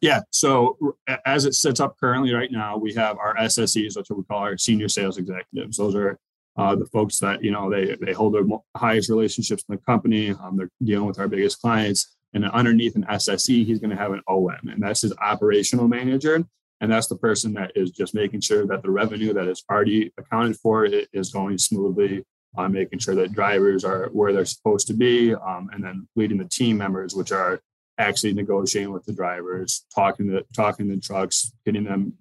Yeah. 0.00 0.20
So 0.30 0.96
as 1.24 1.46
it 1.46 1.54
sits 1.54 1.80
up 1.80 1.96
currently 1.98 2.34
right 2.34 2.52
now, 2.52 2.76
we 2.76 2.92
have 2.94 3.18
our 3.18 3.34
SSEs, 3.36 3.96
which 3.96 4.10
we 4.10 4.22
call 4.24 4.40
our 4.40 4.58
senior 4.58 4.88
sales 4.88 5.16
executives. 5.16 5.78
Those 5.78 5.94
are 5.94 6.18
uh, 6.56 6.74
the 6.74 6.86
folks 6.86 7.18
that 7.18 7.42
you 7.44 7.50
know 7.50 7.70
they 7.70 7.96
they 8.00 8.12
hold 8.12 8.34
the 8.34 8.58
highest 8.76 9.10
relationships 9.10 9.64
in 9.68 9.74
the 9.74 9.82
company. 9.82 10.30
Um, 10.30 10.56
they're 10.56 10.70
dealing 10.82 11.06
with 11.06 11.18
our 11.18 11.28
biggest 11.28 11.60
clients, 11.60 12.16
and 12.32 12.44
underneath 12.44 12.96
an 12.96 13.04
SSE, 13.04 13.66
he's 13.66 13.78
going 13.78 13.90
to 13.90 13.96
have 13.96 14.12
an 14.12 14.22
OM, 14.28 14.68
and 14.68 14.82
that's 14.82 15.02
his 15.02 15.14
operational 15.18 15.88
manager, 15.88 16.44
and 16.80 16.90
that's 16.90 17.08
the 17.08 17.16
person 17.16 17.52
that 17.54 17.72
is 17.74 17.90
just 17.90 18.14
making 18.14 18.40
sure 18.40 18.66
that 18.66 18.82
the 18.82 18.90
revenue 18.90 19.32
that 19.32 19.48
is 19.48 19.62
already 19.70 20.12
accounted 20.18 20.56
for 20.56 20.86
is 20.86 21.30
going 21.30 21.58
smoothly. 21.58 22.24
Uh, 22.58 22.68
making 22.70 22.98
sure 22.98 23.14
that 23.14 23.34
drivers 23.34 23.84
are 23.84 24.08
where 24.14 24.32
they're 24.32 24.46
supposed 24.46 24.86
to 24.86 24.94
be, 24.94 25.34
um, 25.34 25.68
and 25.74 25.84
then 25.84 26.08
leading 26.16 26.38
the 26.38 26.46
team 26.46 26.78
members, 26.78 27.14
which 27.14 27.30
are 27.30 27.60
actually 27.98 28.32
negotiating 28.32 28.90
with 28.90 29.04
the 29.04 29.12
drivers, 29.12 29.84
talking 29.94 30.30
to 30.30 30.42
talking 30.54 30.88
to 30.88 30.98
trucks, 30.98 31.52
getting 31.66 31.84
them 31.84 32.14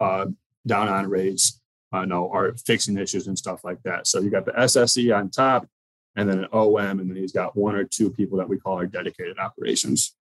uh, 0.00 0.24
down 0.66 0.88
on 0.88 1.10
rates, 1.10 1.60
uh, 1.92 2.04
know, 2.04 2.30
are 2.32 2.54
fixing 2.66 2.98
issues 2.98 3.26
and 3.26 3.38
stuff 3.38 3.64
like 3.64 3.82
that. 3.84 4.06
So 4.06 4.20
you 4.20 4.30
got 4.30 4.44
the 4.44 4.52
SSE 4.52 5.16
on 5.16 5.30
top, 5.30 5.66
and 6.16 6.28
then 6.28 6.40
an 6.40 6.48
OM, 6.52 7.00
and 7.00 7.10
then 7.10 7.16
he's 7.16 7.32
got 7.32 7.56
one 7.56 7.74
or 7.74 7.84
two 7.84 8.10
people 8.10 8.38
that 8.38 8.48
we 8.48 8.58
call 8.58 8.74
our 8.74 8.86
dedicated 8.86 9.38
operations. 9.38 10.14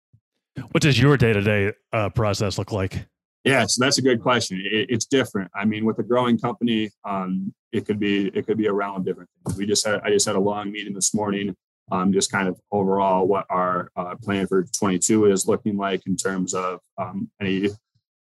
What 0.71 0.83
does 0.83 0.99
your 0.99 1.17
day 1.17 1.33
to 1.33 1.41
day 1.41 1.73
process 2.13 2.57
look 2.57 2.71
like? 2.71 3.05
Yeah, 3.43 3.65
so 3.65 3.83
that's 3.83 3.97
a 3.97 4.01
good 4.01 4.21
question. 4.21 4.61
It, 4.63 4.87
it's 4.89 5.05
different. 5.05 5.51
I 5.53 5.65
mean, 5.65 5.83
with 5.83 5.99
a 5.99 6.03
growing 6.03 6.37
company, 6.37 6.91
um, 7.03 7.53
it 7.71 7.85
could 7.85 7.99
be 7.99 8.27
it 8.27 8.45
could 8.45 8.57
be 8.57 8.67
around 8.67 9.05
different 9.05 9.29
things. 9.45 9.57
We 9.57 9.65
just 9.65 9.85
had 9.85 10.01
I 10.01 10.09
just 10.09 10.25
had 10.25 10.35
a 10.35 10.39
long 10.39 10.71
meeting 10.71 10.93
this 10.93 11.13
morning, 11.13 11.55
um, 11.91 12.13
just 12.13 12.31
kind 12.31 12.47
of 12.47 12.59
overall 12.71 13.27
what 13.27 13.45
our 13.49 13.89
uh, 13.95 14.15
plan 14.15 14.47
for 14.47 14.63
22 14.63 15.25
is 15.25 15.47
looking 15.47 15.75
like 15.75 16.07
in 16.07 16.15
terms 16.15 16.53
of 16.53 16.79
um, 16.97 17.29
any 17.41 17.69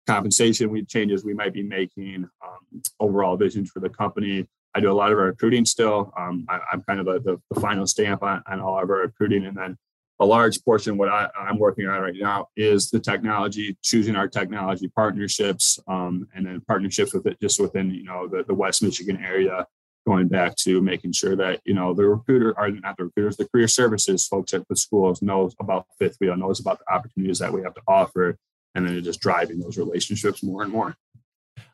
compensation 0.09 0.71
we 0.71 0.83
changes 0.85 1.23
we 1.23 1.35
might 1.35 1.53
be 1.53 1.61
making, 1.61 2.27
um, 2.43 2.81
overall 2.99 3.37
visions 3.37 3.69
for 3.69 3.79
the 3.79 3.89
company. 3.89 4.47
I 4.73 4.79
do 4.79 4.91
a 4.91 4.93
lot 4.93 5.11
of 5.11 5.19
our 5.19 5.25
recruiting 5.25 5.65
still. 5.65 6.11
Um, 6.17 6.45
I, 6.49 6.59
am 6.73 6.81
kind 6.81 6.99
of 6.99 7.07
a, 7.07 7.19
the, 7.19 7.39
the, 7.51 7.59
final 7.59 7.85
stamp 7.85 8.23
on, 8.23 8.41
on, 8.47 8.59
all 8.59 8.79
of 8.81 8.89
our 8.89 9.01
recruiting, 9.01 9.45
and 9.45 9.55
then 9.55 9.77
a 10.19 10.25
large 10.25 10.63
portion 10.63 10.97
what 10.97 11.09
I, 11.09 11.29
am 11.47 11.59
working 11.59 11.87
on 11.87 12.01
right 12.01 12.15
now 12.15 12.47
is 12.55 12.89
the 12.89 12.99
technology, 12.99 13.77
choosing 13.83 14.15
our 14.15 14.27
technology 14.27 14.87
partnerships, 14.87 15.79
um, 15.87 16.27
and 16.35 16.45
then 16.45 16.61
partnerships 16.61 17.13
with 17.13 17.27
it 17.27 17.39
just 17.39 17.59
within 17.59 17.91
you 17.91 18.03
know 18.03 18.27
the, 18.27 18.43
the 18.47 18.53
West 18.53 18.81
Michigan 18.81 19.17
area. 19.23 19.65
Going 20.07 20.27
back 20.27 20.55
to 20.63 20.81
making 20.81 21.11
sure 21.11 21.35
that 21.35 21.61
you 21.65 21.75
know 21.75 21.93
the 21.93 22.05
recruiter 22.05 22.57
are 22.57 22.71
not 22.71 22.97
the 22.97 23.05
recruiters, 23.05 23.37
the 23.37 23.47
career 23.49 23.67
services 23.67 24.27
folks 24.27 24.53
at 24.53 24.67
the 24.67 24.75
schools 24.75 25.21
knows 25.21 25.55
about 25.59 25.85
Fifth 25.99 26.17
Wheel, 26.19 26.35
knows 26.35 26.59
about 26.59 26.79
the 26.79 26.91
opportunities 26.91 27.39
that 27.39 27.53
we 27.53 27.61
have 27.61 27.75
to 27.75 27.81
offer, 27.87 28.37
and 28.75 28.87
then 28.87 29.03
just 29.03 29.19
driving 29.19 29.59
those 29.59 29.77
relationships 29.77 30.43
more 30.43 30.63
and 30.63 30.71
more. 30.71 30.95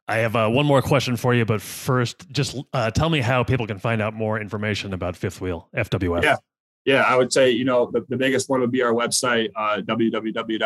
I 0.07 0.17
have 0.17 0.35
uh, 0.35 0.47
one 0.49 0.65
more 0.67 0.81
question 0.83 1.17
for 1.17 1.33
you, 1.33 1.45
but 1.45 1.61
first, 1.61 2.29
just 2.29 2.57
uh, 2.73 2.91
tell 2.91 3.09
me 3.09 3.21
how 3.21 3.43
people 3.43 3.65
can 3.65 3.79
find 3.79 4.01
out 4.01 4.13
more 4.13 4.39
information 4.39 4.93
about 4.93 5.15
Fifth 5.17 5.41
Wheel 5.41 5.67
FWF. 5.75 6.23
Yeah, 6.23 6.35
yeah, 6.85 7.01
I 7.01 7.17
would 7.17 7.33
say 7.33 7.49
you 7.49 7.65
know 7.65 7.89
the, 7.91 8.05
the 8.07 8.17
biggest 8.17 8.47
one 8.47 8.61
would 8.61 8.71
be 8.71 8.83
our 8.83 8.93
website 8.93 9.49
uh, 9.55 9.81
www.fwf.com. 9.81 10.59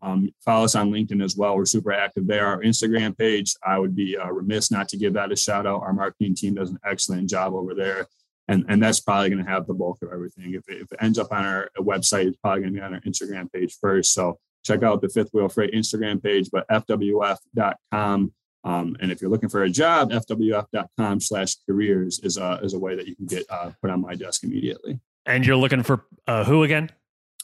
Um, 0.00 0.32
follow 0.44 0.64
us 0.64 0.76
on 0.76 0.92
LinkedIn 0.92 1.24
as 1.24 1.36
well. 1.36 1.56
We're 1.56 1.64
super 1.66 1.92
active 1.92 2.28
there. 2.28 2.46
Our 2.46 2.62
Instagram 2.62 3.18
page, 3.18 3.56
I 3.64 3.80
would 3.80 3.96
be 3.96 4.16
uh, 4.16 4.30
remiss 4.30 4.70
not 4.70 4.88
to 4.90 4.96
give 4.96 5.14
that 5.14 5.32
a 5.32 5.36
shout 5.36 5.66
out. 5.66 5.82
Our 5.82 5.92
marketing 5.92 6.36
team 6.36 6.54
does 6.54 6.70
an 6.70 6.78
excellent 6.84 7.28
job 7.28 7.54
over 7.54 7.74
there. 7.74 8.06
And, 8.48 8.64
and 8.68 8.82
that's 8.82 9.00
probably 9.00 9.30
going 9.30 9.44
to 9.44 9.50
have 9.50 9.66
the 9.66 9.74
bulk 9.74 9.98
of 10.02 10.12
everything. 10.12 10.54
If 10.54 10.68
it, 10.68 10.82
if 10.82 10.92
it 10.92 10.98
ends 11.00 11.18
up 11.18 11.32
on 11.32 11.44
our 11.44 11.70
website, 11.78 12.26
it's 12.26 12.36
probably 12.38 12.62
going 12.62 12.74
to 12.74 12.80
be 12.80 12.84
on 12.84 12.94
our 12.94 13.00
Instagram 13.00 13.52
page 13.52 13.76
first. 13.80 14.12
So 14.12 14.38
check 14.62 14.82
out 14.82 15.00
the 15.00 15.08
Fifth 15.08 15.30
Wheel 15.32 15.48
Freight 15.48 15.72
Instagram 15.72 16.22
page, 16.22 16.48
but 16.50 16.66
fwf.com. 16.68 18.32
Um, 18.64 18.96
and 19.00 19.10
if 19.10 19.20
you're 19.20 19.30
looking 19.30 19.48
for 19.48 19.64
a 19.64 19.70
job, 19.70 20.10
fwf.com 20.12 21.20
slash 21.20 21.56
careers 21.68 22.20
is 22.20 22.36
a, 22.36 22.60
is 22.62 22.74
a 22.74 22.78
way 22.78 22.94
that 22.94 23.08
you 23.08 23.16
can 23.16 23.26
get 23.26 23.44
uh, 23.50 23.72
put 23.80 23.90
on 23.90 24.00
my 24.00 24.14
desk 24.14 24.44
immediately. 24.44 25.00
And 25.26 25.44
you're 25.44 25.56
looking 25.56 25.82
for 25.82 26.04
uh, 26.26 26.44
who 26.44 26.62
again? 26.62 26.90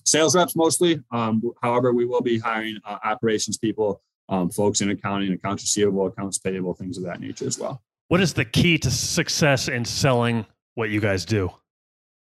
Sales 0.05 0.35
reps 0.35 0.57
mostly. 0.57 1.03
Um, 1.11 1.43
however, 1.63 1.93
we 1.93 2.07
will 2.07 2.23
be 2.23 2.39
hiring 2.39 2.79
uh, 2.85 2.99
operations 3.05 3.59
people, 3.59 4.01
um, 4.29 4.51
folks 4.51 4.81
in 4.81 4.91
accounting, 4.91 5.33
accounts 5.33 5.63
receivable, 5.65 6.07
accounts 6.07 6.39
payable, 6.39 6.75
things 6.75 6.99
of 6.99 7.05
that 7.05 7.21
nature 7.21 7.47
as 7.47 7.59
well. 7.59 7.83
What 8.09 8.21
is 8.21 8.33
the 8.33 8.45
key 8.45 8.79
to 8.79 8.91
success 8.91 9.69
in 9.69 9.85
selling 9.85 10.47
what 10.77 10.91
you 10.91 11.01
guys 11.01 11.25
do? 11.25 11.51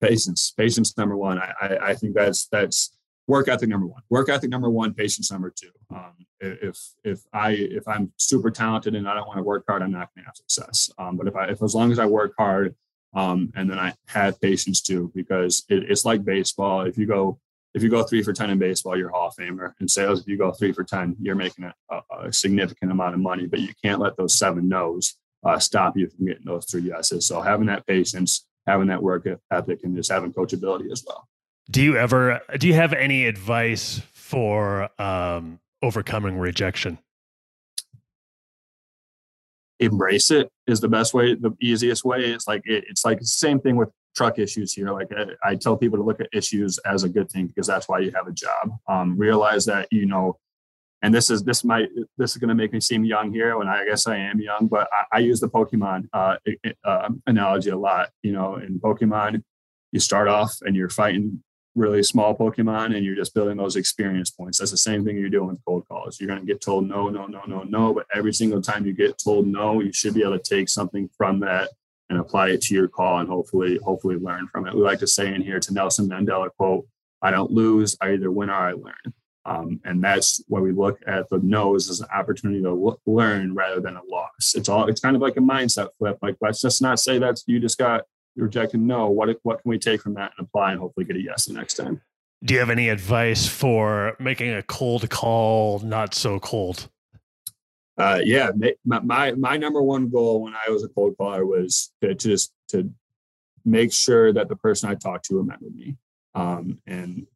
Patience. 0.00 0.52
Patience 0.56 0.96
number 0.98 1.16
one. 1.16 1.38
I, 1.38 1.52
I, 1.60 1.78
I 1.90 1.94
think 1.94 2.14
that's 2.14 2.46
that's 2.46 2.96
work 3.26 3.48
ethic 3.48 3.68
number 3.68 3.86
one. 3.86 4.02
Work 4.08 4.28
ethic 4.28 4.50
number 4.50 4.70
one 4.70 4.94
patience 4.94 5.30
number 5.30 5.50
two. 5.50 5.70
Um, 5.94 6.12
if 6.40 6.78
if 7.02 7.20
i 7.32 7.50
if 7.52 7.88
i'm 7.88 8.12
super 8.18 8.50
talented 8.50 8.94
and 8.94 9.08
i 9.08 9.14
don't 9.14 9.26
want 9.26 9.38
to 9.38 9.42
work 9.42 9.64
hard 9.66 9.82
i'm 9.82 9.90
not 9.90 10.10
going 10.14 10.22
to 10.22 10.26
have 10.26 10.36
success. 10.36 10.90
Um, 10.98 11.16
but 11.16 11.26
if 11.26 11.36
i 11.36 11.46
if 11.46 11.62
as 11.62 11.74
long 11.74 11.92
as 11.92 11.98
i 11.98 12.06
work 12.06 12.34
hard 12.38 12.74
um, 13.14 13.52
and 13.56 13.70
then 13.70 13.78
i 13.78 13.94
have 14.08 14.40
patience 14.40 14.80
too 14.80 15.10
because 15.14 15.64
it, 15.68 15.84
it's 15.90 16.04
like 16.04 16.24
baseball. 16.24 16.82
If 16.82 16.98
you 16.98 17.06
go 17.06 17.38
if 17.74 17.82
you 17.82 17.90
go 17.90 18.02
three 18.02 18.22
for 18.22 18.32
10 18.32 18.50
in 18.50 18.58
baseball 18.58 18.96
you're 18.96 19.10
hall 19.10 19.28
of 19.28 19.34
famer. 19.34 19.72
In 19.80 19.88
sales 19.88 20.20
if 20.20 20.28
you 20.28 20.38
go 20.38 20.52
three 20.52 20.72
for 20.72 20.84
10 20.84 21.16
you're 21.20 21.34
making 21.34 21.64
a, 21.90 22.00
a 22.18 22.32
significant 22.32 22.90
amount 22.90 23.14
of 23.14 23.20
money 23.20 23.46
but 23.46 23.60
you 23.60 23.72
can't 23.82 24.00
let 24.00 24.16
those 24.16 24.34
seven 24.34 24.68
no's 24.68 25.16
uh, 25.44 25.58
stop 25.58 25.96
you 25.96 26.08
from 26.08 26.26
getting 26.26 26.44
those 26.44 26.66
three 26.66 26.82
yeses. 26.82 27.26
So 27.26 27.40
having 27.40 27.66
that 27.66 27.86
patience 27.86 28.46
having 28.66 28.88
that 28.88 29.02
work 29.02 29.26
ethic 29.50 29.80
and 29.84 29.96
just 29.96 30.10
having 30.10 30.32
coachability 30.32 30.90
as 30.90 31.04
well 31.06 31.28
do 31.70 31.82
you 31.82 31.96
ever 31.96 32.40
do 32.58 32.68
you 32.68 32.74
have 32.74 32.92
any 32.92 33.26
advice 33.26 34.00
for 34.12 34.88
um, 35.00 35.60
overcoming 35.82 36.38
rejection? 36.38 36.98
Embrace 39.78 40.30
it 40.30 40.50
is 40.66 40.80
the 40.80 40.88
best 40.88 41.12
way, 41.12 41.34
the 41.34 41.54
easiest 41.60 42.04
way. 42.04 42.20
It's 42.20 42.46
like 42.46 42.62
it, 42.64 42.84
it's 42.88 43.04
like 43.04 43.18
the 43.20 43.26
same 43.26 43.60
thing 43.60 43.76
with 43.76 43.90
truck 44.16 44.38
issues 44.38 44.72
here. 44.72 44.90
Like 44.90 45.08
I, 45.12 45.50
I, 45.50 45.54
tell 45.56 45.76
people 45.76 45.98
to 45.98 46.04
look 46.04 46.20
at 46.20 46.28
issues 46.32 46.78
as 46.78 47.04
a 47.04 47.08
good 47.10 47.30
thing 47.30 47.46
because 47.48 47.66
that's 47.66 47.86
why 47.86 47.98
you 47.98 48.10
have 48.12 48.26
a 48.26 48.32
job. 48.32 48.70
Um, 48.88 49.18
realize 49.18 49.66
that 49.66 49.88
you 49.90 50.06
know, 50.06 50.38
and 51.02 51.14
this 51.14 51.28
is 51.28 51.42
this 51.42 51.62
might 51.64 51.88
this 52.16 52.30
is 52.30 52.38
going 52.38 52.48
to 52.48 52.54
make 52.54 52.72
me 52.72 52.80
seem 52.80 53.04
young 53.04 53.32
here, 53.32 53.60
and 53.60 53.68
I 53.68 53.84
guess 53.84 54.06
I 54.06 54.16
am 54.16 54.40
young, 54.40 54.68
but 54.68 54.88
I, 54.92 55.16
I 55.16 55.18
use 55.18 55.40
the 55.40 55.48
Pokemon 55.50 56.08
uh, 56.12 56.36
uh, 56.84 57.08
analogy 57.26 57.70
a 57.70 57.76
lot. 57.76 58.10
You 58.22 58.32
know, 58.32 58.56
in 58.56 58.80
Pokemon, 58.80 59.42
you 59.92 60.00
start 60.00 60.28
off 60.28 60.56
and 60.62 60.74
you're 60.74 60.88
fighting 60.88 61.42
really 61.76 62.02
small 62.02 62.34
Pokemon 62.36 62.96
and 62.96 63.04
you're 63.04 63.14
just 63.14 63.34
building 63.34 63.58
those 63.58 63.76
experience 63.76 64.30
points. 64.30 64.58
That's 64.58 64.70
the 64.70 64.76
same 64.76 65.04
thing 65.04 65.16
you're 65.16 65.28
doing 65.28 65.48
with 65.48 65.64
cold 65.64 65.86
calls. 65.86 66.18
You're 66.18 66.28
going 66.28 66.40
to 66.40 66.46
get 66.46 66.60
told 66.60 66.88
no, 66.88 67.08
no, 67.08 67.26
no, 67.26 67.42
no, 67.46 67.62
no. 67.62 67.94
But 67.94 68.06
every 68.14 68.32
single 68.32 68.62
time 68.62 68.86
you 68.86 68.92
get 68.92 69.18
told 69.18 69.46
no, 69.46 69.80
you 69.80 69.92
should 69.92 70.14
be 70.14 70.22
able 70.22 70.38
to 70.38 70.56
take 70.56 70.68
something 70.68 71.08
from 71.16 71.40
that 71.40 71.70
and 72.08 72.18
apply 72.18 72.50
it 72.50 72.62
to 72.62 72.74
your 72.74 72.88
call 72.88 73.18
and 73.18 73.28
hopefully, 73.28 73.78
hopefully 73.84 74.16
learn 74.16 74.48
from 74.48 74.66
it. 74.66 74.74
We 74.74 74.80
like 74.80 75.00
to 75.00 75.06
say 75.06 75.34
in 75.34 75.42
here 75.42 75.60
to 75.60 75.74
Nelson 75.74 76.08
Mandela 76.08 76.50
quote, 76.56 76.86
I 77.22 77.30
don't 77.30 77.50
lose, 77.50 77.96
I 78.00 78.12
either 78.12 78.30
win 78.30 78.50
or 78.50 78.54
I 78.54 78.72
learn. 78.72 79.14
Um, 79.44 79.80
and 79.84 80.02
that's 80.02 80.42
why 80.48 80.60
we 80.60 80.72
look 80.72 80.98
at 81.06 81.28
the 81.30 81.38
no's 81.38 81.88
as 81.88 82.00
an 82.00 82.08
opportunity 82.12 82.62
to 82.62 82.98
learn 83.06 83.54
rather 83.54 83.80
than 83.80 83.96
a 83.96 84.02
loss. 84.10 84.54
It's 84.56 84.68
all 84.68 84.88
it's 84.88 85.00
kind 85.00 85.14
of 85.14 85.22
like 85.22 85.36
a 85.36 85.40
mindset 85.40 85.90
flip. 85.98 86.18
Like 86.20 86.36
let's 86.40 86.60
just 86.60 86.82
not 86.82 86.98
say 86.98 87.20
that 87.20 87.40
you 87.46 87.60
just 87.60 87.78
got 87.78 88.02
rejected 88.36 88.80
no. 88.80 89.08
What 89.08 89.36
what 89.42 89.62
can 89.62 89.68
we 89.68 89.78
take 89.78 90.02
from 90.02 90.14
that 90.14 90.32
and 90.36 90.46
apply 90.46 90.72
and 90.72 90.80
hopefully 90.80 91.06
get 91.06 91.16
a 91.16 91.22
yes 91.22 91.46
the 91.46 91.54
next 91.54 91.74
time? 91.74 92.00
Do 92.44 92.54
you 92.54 92.60
have 92.60 92.70
any 92.70 92.88
advice 92.88 93.46
for 93.46 94.16
making 94.20 94.50
a 94.50 94.62
cold 94.62 95.08
call 95.08 95.78
not 95.80 96.14
so 96.14 96.38
cold? 96.38 96.88
Uh, 97.98 98.20
yeah, 98.22 98.50
my, 98.84 99.00
my 99.00 99.32
my 99.32 99.56
number 99.56 99.82
one 99.82 100.10
goal 100.10 100.42
when 100.42 100.54
I 100.54 100.70
was 100.70 100.84
a 100.84 100.88
cold 100.88 101.16
caller 101.16 101.46
was 101.46 101.92
to, 102.02 102.08
to 102.08 102.28
just 102.28 102.52
to 102.68 102.90
make 103.64 103.92
sure 103.92 104.32
that 104.32 104.48
the 104.48 104.56
person 104.56 104.90
I 104.90 104.94
talked 104.94 105.24
to 105.26 105.36
remembered 105.36 105.74
me. 105.74 105.96
Um, 106.34 106.78
and 106.86 107.26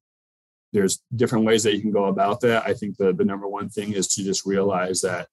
there's 0.73 1.03
different 1.17 1.47
ways 1.47 1.63
that 1.65 1.75
you 1.75 1.81
can 1.81 1.91
go 1.91 2.05
about 2.05 2.41
that. 2.43 2.67
I 2.67 2.75
think 2.75 2.99
the 2.99 3.13
the 3.13 3.25
number 3.25 3.49
one 3.49 3.71
thing 3.71 3.95
is 3.95 4.07
to 4.09 4.23
just 4.23 4.45
realize 4.45 5.01
that 5.01 5.29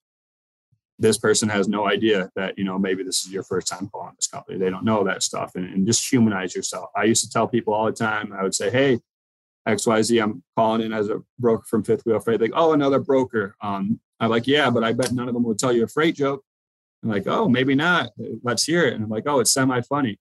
this 0.98 1.18
person 1.18 1.48
has 1.48 1.68
no 1.68 1.86
idea 1.86 2.30
that 2.34 2.58
you 2.58 2.64
know 2.64 2.78
maybe 2.78 3.02
this 3.02 3.24
is 3.24 3.32
your 3.32 3.42
first 3.42 3.68
time 3.68 3.88
calling 3.88 4.14
this 4.16 4.26
company. 4.26 4.58
They 4.58 4.70
don't 4.70 4.84
know 4.84 5.04
that 5.04 5.22
stuff, 5.22 5.52
and, 5.54 5.64
and 5.72 5.86
just 5.86 6.10
humanize 6.10 6.54
yourself. 6.54 6.90
I 6.96 7.04
used 7.04 7.24
to 7.24 7.30
tell 7.30 7.46
people 7.46 7.72
all 7.72 7.86
the 7.86 7.92
time. 7.92 8.32
I 8.32 8.42
would 8.42 8.54
say, 8.54 8.70
"Hey, 8.70 8.98
XYZ, 9.66 10.22
I'm 10.22 10.42
calling 10.56 10.82
in 10.82 10.92
as 10.92 11.08
a 11.08 11.20
broker 11.38 11.64
from 11.68 11.84
Fifth 11.84 12.04
Wheel 12.04 12.20
Freight." 12.20 12.40
Like, 12.40 12.52
"Oh, 12.54 12.72
another 12.72 12.98
broker." 12.98 13.54
Um, 13.62 14.00
I'm 14.20 14.30
like, 14.30 14.46
"Yeah, 14.46 14.70
but 14.70 14.84
I 14.84 14.92
bet 14.92 15.12
none 15.12 15.28
of 15.28 15.34
them 15.34 15.44
will 15.44 15.54
tell 15.54 15.72
you 15.72 15.84
a 15.84 15.88
freight 15.88 16.16
joke." 16.16 16.44
I'm 17.02 17.10
like, 17.10 17.26
"Oh, 17.26 17.48
maybe 17.48 17.74
not. 17.74 18.10
Let's 18.42 18.64
hear 18.64 18.84
it." 18.84 18.94
And 18.94 19.04
I'm 19.04 19.10
like, 19.10 19.24
"Oh, 19.26 19.40
it's 19.40 19.52
semi 19.52 19.80
funny," 19.82 20.18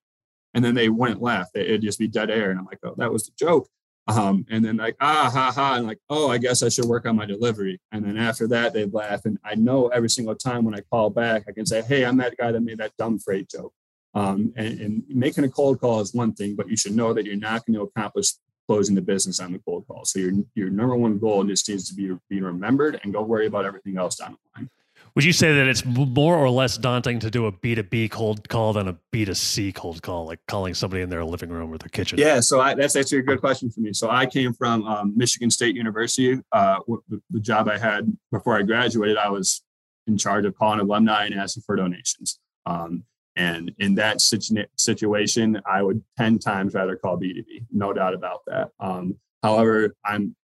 and 0.54 0.64
then 0.64 0.76
they 0.76 0.90
wouldn't 0.90 1.22
laugh. 1.22 1.50
It'd 1.56 1.82
just 1.82 2.00
be 2.00 2.08
dead 2.08 2.30
air, 2.30 2.52
and 2.52 2.60
I'm 2.60 2.66
like, 2.66 2.80
"Oh, 2.84 2.94
that 2.98 3.12
was 3.12 3.26
the 3.26 3.34
joke." 3.38 3.68
Um, 4.08 4.46
and 4.50 4.64
then 4.64 4.78
like, 4.78 4.96
ah, 5.02 5.30
ha, 5.34 5.52
ha, 5.52 5.76
and 5.76 5.86
like, 5.86 6.00
oh, 6.10 6.30
I 6.30 6.38
guess 6.38 6.64
I 6.64 6.70
should 6.70 6.86
work 6.86 7.06
on 7.06 7.16
my 7.16 7.26
delivery. 7.26 7.80
And 7.92 8.06
then 8.06 8.18
after 8.18 8.48
that, 8.48 8.74
they 8.74 8.86
laugh. 8.86 9.26
And 9.26 9.38
I 9.44 9.56
know 9.56 9.88
every 9.88 10.10
single 10.10 10.36
time 10.36 10.64
when 10.64 10.76
I 10.76 10.82
call 10.90 11.10
back, 11.10 11.44
I 11.48 11.52
can 11.52 11.66
say, 11.66 11.82
hey, 11.82 12.06
I'm 12.06 12.18
that 12.18 12.38
guy 12.38 12.52
that 12.52 12.62
made 12.62 12.78
that 12.78 12.96
dumb 12.98 13.20
freight 13.20 13.50
joke. 13.50 13.74
Um, 14.14 14.54
and, 14.56 14.80
and, 14.80 15.04
making 15.10 15.44
a 15.44 15.50
cold 15.50 15.80
call 15.80 16.00
is 16.00 16.14
one 16.14 16.34
thing, 16.34 16.56
but 16.56 16.70
you 16.70 16.78
should 16.78 16.96
know 16.96 17.14
that 17.14 17.26
you're 17.26 17.36
not 17.36 17.66
going 17.66 17.76
to 17.76 17.84
accomplish 17.84 18.32
closing 18.68 18.96
the 18.96 19.02
business 19.02 19.40
on 19.40 19.52
the 19.52 19.60
cold 19.60 19.86
call. 19.88 20.06
So 20.06 20.20
your 20.20 20.32
your 20.56 20.70
number 20.70 20.96
one 20.96 21.20
goal 21.20 21.44
just 21.44 21.68
needs 21.70 21.88
to 21.90 21.96
be 21.96 22.16
being 22.30 22.44
remembered, 22.44 23.00
and 23.04 23.14
go 23.14 23.22
worry 23.22 23.48
about 23.48 23.66
everything 23.66 23.98
else 23.98 24.16
down 24.16 24.32
the 24.32 24.60
line. 24.60 24.70
Would 25.18 25.26
you 25.26 25.34
say 25.34 25.52
that 25.52 25.66
it's 25.66 25.84
more 25.84 26.38
or 26.38 26.48
less 26.48 26.78
daunting 26.78 27.18
to 27.22 27.32
do 27.32 27.48
a 27.48 27.52
B2B 27.52 28.12
cold 28.12 28.48
call 28.50 28.74
than 28.74 28.88
a 28.88 28.96
B2C 29.12 29.74
cold 29.74 30.04
call, 30.04 30.28
like 30.28 30.40
calling 30.48 30.76
somebody 30.76 31.02
in 31.02 31.10
their 31.10 31.26
living 31.26 31.50
room 31.50 31.74
or 31.74 31.80
their 31.80 31.90
kitchen? 31.90 32.20
Yeah, 32.20 32.40
so 32.40 32.62
I, 32.62 32.76
that's 32.76 32.96
actually 32.96 33.18
a 33.18 33.24
good 33.24 33.40
question 33.40 33.72
for 33.72 33.80
me. 33.80 33.94
So 33.94 34.12
I 34.12 34.28
came 34.28 34.54
from 34.54 34.86
um, 34.86 35.18
Michigan 35.18 35.50
State 35.50 35.76
University. 35.76 36.40
Uh, 36.52 36.78
the, 37.10 37.20
the 37.32 37.40
job 37.40 37.68
I 37.68 37.80
had 37.80 38.16
before 38.32 38.60
I 38.60 38.62
graduated, 38.62 39.18
I 39.18 39.30
was 39.30 39.64
in 40.06 40.20
charge 40.20 40.46
of 40.46 40.56
calling 40.56 40.82
alumni 40.82 41.26
and 41.26 41.34
asking 41.34 41.64
for 41.66 41.76
donations. 41.76 42.40
Um, 42.68 43.04
and 43.36 43.72
in 43.80 43.96
that 43.96 44.22
situ- 44.22 44.68
situation, 44.76 45.60
I 45.66 45.82
would 45.82 46.04
10 46.20 46.38
times 46.38 46.76
rather 46.76 46.96
call 46.96 47.18
B2B, 47.18 47.66
no 47.72 47.92
doubt 47.92 48.14
about 48.14 48.42
that. 48.46 48.70
Um, 48.80 49.16
however, 49.42 49.96
I'm 50.06 50.36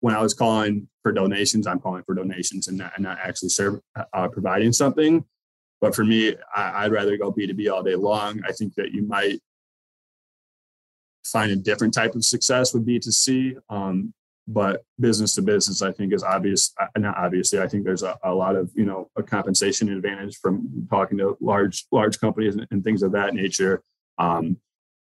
when 0.00 0.14
I 0.14 0.20
was 0.20 0.34
calling 0.34 0.88
for 1.02 1.12
donations, 1.12 1.66
I'm 1.66 1.80
calling 1.80 2.02
for 2.04 2.14
donations 2.14 2.68
and 2.68 2.78
not, 2.78 2.92
and 2.94 3.04
not 3.04 3.18
actually 3.22 3.48
serve, 3.50 3.80
uh, 4.12 4.28
providing 4.28 4.72
something. 4.72 5.24
But 5.80 5.94
for 5.94 6.04
me, 6.04 6.34
I, 6.54 6.84
would 6.84 6.92
rather 6.92 7.16
go 7.16 7.32
B2B 7.32 7.72
all 7.72 7.82
day 7.82 7.94
long. 7.94 8.40
I 8.46 8.52
think 8.52 8.74
that 8.74 8.92
you 8.92 9.02
might 9.02 9.40
find 11.24 11.52
a 11.52 11.56
different 11.56 11.94
type 11.94 12.14
of 12.14 12.24
success 12.24 12.74
with 12.74 12.86
B2C. 12.86 13.56
Um, 13.68 14.12
but 14.48 14.82
business 14.98 15.34
to 15.34 15.42
business, 15.42 15.82
I 15.82 15.92
think 15.92 16.12
is 16.12 16.24
obvious. 16.24 16.72
Uh, 16.80 16.86
not 16.96 17.18
obviously, 17.18 17.60
I 17.60 17.68
think 17.68 17.84
there's 17.84 18.02
a, 18.02 18.16
a, 18.24 18.34
lot 18.34 18.56
of, 18.56 18.70
you 18.74 18.86
know, 18.86 19.10
a 19.14 19.22
compensation 19.22 19.92
advantage 19.92 20.38
from 20.38 20.86
talking 20.88 21.18
to 21.18 21.36
large, 21.40 21.84
large 21.92 22.18
companies 22.18 22.54
and, 22.54 22.66
and 22.70 22.82
things 22.82 23.02
of 23.02 23.12
that 23.12 23.34
nature. 23.34 23.82
Um, 24.16 24.56